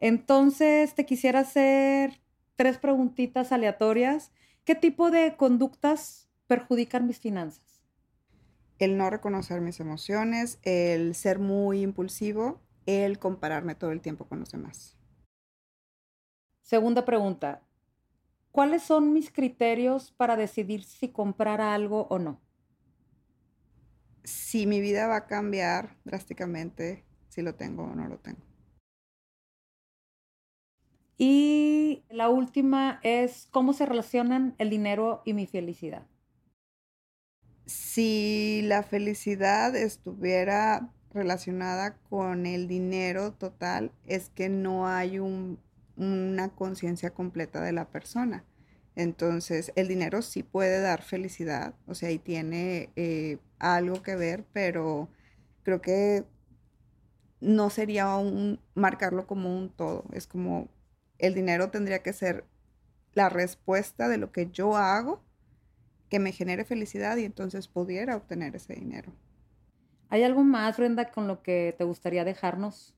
Entonces, 0.00 0.94
te 0.94 1.04
quisiera 1.04 1.40
hacer 1.40 2.18
tres 2.56 2.78
preguntitas 2.78 3.52
aleatorias. 3.52 4.32
¿Qué 4.64 4.74
tipo 4.74 5.10
de 5.10 5.36
conductas 5.36 6.30
perjudican 6.46 7.06
mis 7.06 7.20
finanzas? 7.20 7.84
El 8.78 8.96
no 8.96 9.10
reconocer 9.10 9.60
mis 9.60 9.80
emociones, 9.80 10.58
el 10.62 11.14
ser 11.14 11.40
muy 11.40 11.82
impulsivo, 11.82 12.62
el 12.86 13.18
compararme 13.18 13.74
todo 13.74 13.92
el 13.92 14.00
tiempo 14.00 14.28
con 14.28 14.40
los 14.40 14.50
demás. 14.50 14.96
Segunda 16.62 17.04
pregunta. 17.04 17.60
¿Cuáles 18.50 18.82
son 18.82 19.12
mis 19.12 19.30
criterios 19.30 20.10
para 20.10 20.36
decidir 20.36 20.84
si 20.84 21.10
comprar 21.10 21.60
algo 21.60 22.06
o 22.08 22.18
no? 22.18 22.40
Si 24.24 24.66
mi 24.66 24.80
vida 24.80 25.06
va 25.06 25.16
a 25.16 25.26
cambiar 25.26 25.96
drásticamente, 26.04 27.04
si 27.28 27.42
lo 27.42 27.54
tengo 27.54 27.84
o 27.84 27.94
no 27.94 28.08
lo 28.08 28.18
tengo. 28.18 28.40
Y 31.22 32.02
la 32.08 32.30
última 32.30 32.98
es 33.02 33.48
cómo 33.50 33.74
se 33.74 33.84
relacionan 33.84 34.54
el 34.58 34.70
dinero 34.70 35.20
y 35.26 35.34
mi 35.34 35.46
felicidad. 35.46 36.06
Si 37.66 38.62
la 38.64 38.82
felicidad 38.82 39.76
estuviera 39.76 40.90
relacionada 41.12 41.98
con 42.08 42.46
el 42.46 42.68
dinero 42.68 43.32
total, 43.32 43.92
es 44.06 44.30
que 44.30 44.48
no 44.48 44.88
hay 44.88 45.18
una 45.18 46.48
conciencia 46.54 47.10
completa 47.10 47.60
de 47.60 47.72
la 47.72 47.90
persona. 47.90 48.44
Entonces, 48.96 49.72
el 49.76 49.88
dinero 49.88 50.22
sí 50.22 50.42
puede 50.42 50.80
dar 50.80 51.02
felicidad, 51.02 51.74
o 51.86 51.94
sea, 51.94 52.10
y 52.10 52.18
tiene 52.18 52.90
eh, 52.96 53.38
algo 53.60 54.02
que 54.02 54.16
ver, 54.16 54.44
pero 54.52 55.08
creo 55.62 55.80
que 55.80 56.24
no 57.40 57.70
sería 57.70 58.16
un 58.16 58.60
marcarlo 58.74 59.26
como 59.26 59.56
un 59.56 59.70
todo. 59.70 60.04
Es 60.12 60.26
como 60.26 60.68
el 61.18 61.34
dinero 61.34 61.70
tendría 61.70 62.02
que 62.02 62.12
ser 62.12 62.44
la 63.14 63.28
respuesta 63.28 64.08
de 64.08 64.18
lo 64.18 64.32
que 64.32 64.50
yo 64.50 64.76
hago 64.76 65.22
que 66.08 66.18
me 66.18 66.32
genere 66.32 66.64
felicidad 66.64 67.16
y 67.16 67.24
entonces 67.24 67.68
pudiera 67.68 68.16
obtener 68.16 68.56
ese 68.56 68.74
dinero. 68.74 69.12
¿Hay 70.08 70.24
algo 70.24 70.42
más, 70.42 70.76
Brenda, 70.76 71.10
con 71.10 71.28
lo 71.28 71.42
que 71.42 71.74
te 71.78 71.84
gustaría 71.84 72.24
dejarnos? 72.24 72.96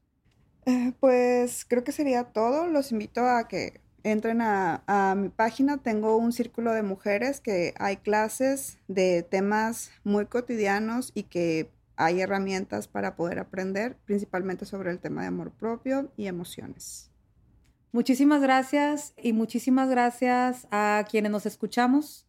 Eh, 0.64 0.92
pues 0.98 1.66
creo 1.68 1.84
que 1.84 1.92
sería 1.92 2.24
todo. 2.24 2.66
Los 2.66 2.90
invito 2.90 3.20
a 3.26 3.48
que 3.48 3.80
entren 4.04 4.40
a, 4.42 5.14
mi 5.16 5.28
página, 5.28 5.78
tengo 5.78 6.16
un 6.16 6.32
círculo 6.32 6.72
de 6.72 6.82
mujeres 6.82 7.40
que 7.40 7.74
hay 7.78 7.96
clases 7.96 8.78
de 8.88 9.22
temas 9.22 9.90
muy 10.04 10.26
cotidianos 10.26 11.12
y 11.14 11.24
que 11.24 11.70
hay 11.96 12.20
herramientas 12.20 12.88
para 12.88 13.16
poder 13.16 13.38
aprender, 13.38 13.96
principalmente 14.04 14.64
sobre 14.64 14.90
el 14.90 14.98
tema 14.98 15.22
de 15.22 15.28
amor 15.28 15.52
propio 15.52 16.10
y 16.16 16.26
emociones. 16.26 17.10
Muchísimas 17.92 18.40
gracias 18.40 19.12
y 19.22 19.32
muchísimas 19.34 19.88
gracias 19.90 20.66
a 20.70 21.04
quienes 21.10 21.30
nos 21.30 21.46
escuchamos 21.46 22.26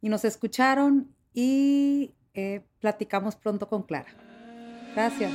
y 0.00 0.08
nos 0.08 0.24
escucharon 0.24 1.14
y 1.32 2.14
eh, 2.34 2.62
platicamos 2.80 3.36
pronto 3.36 3.68
con 3.68 3.84
Clara. 3.84 4.12
Gracias. 4.94 5.32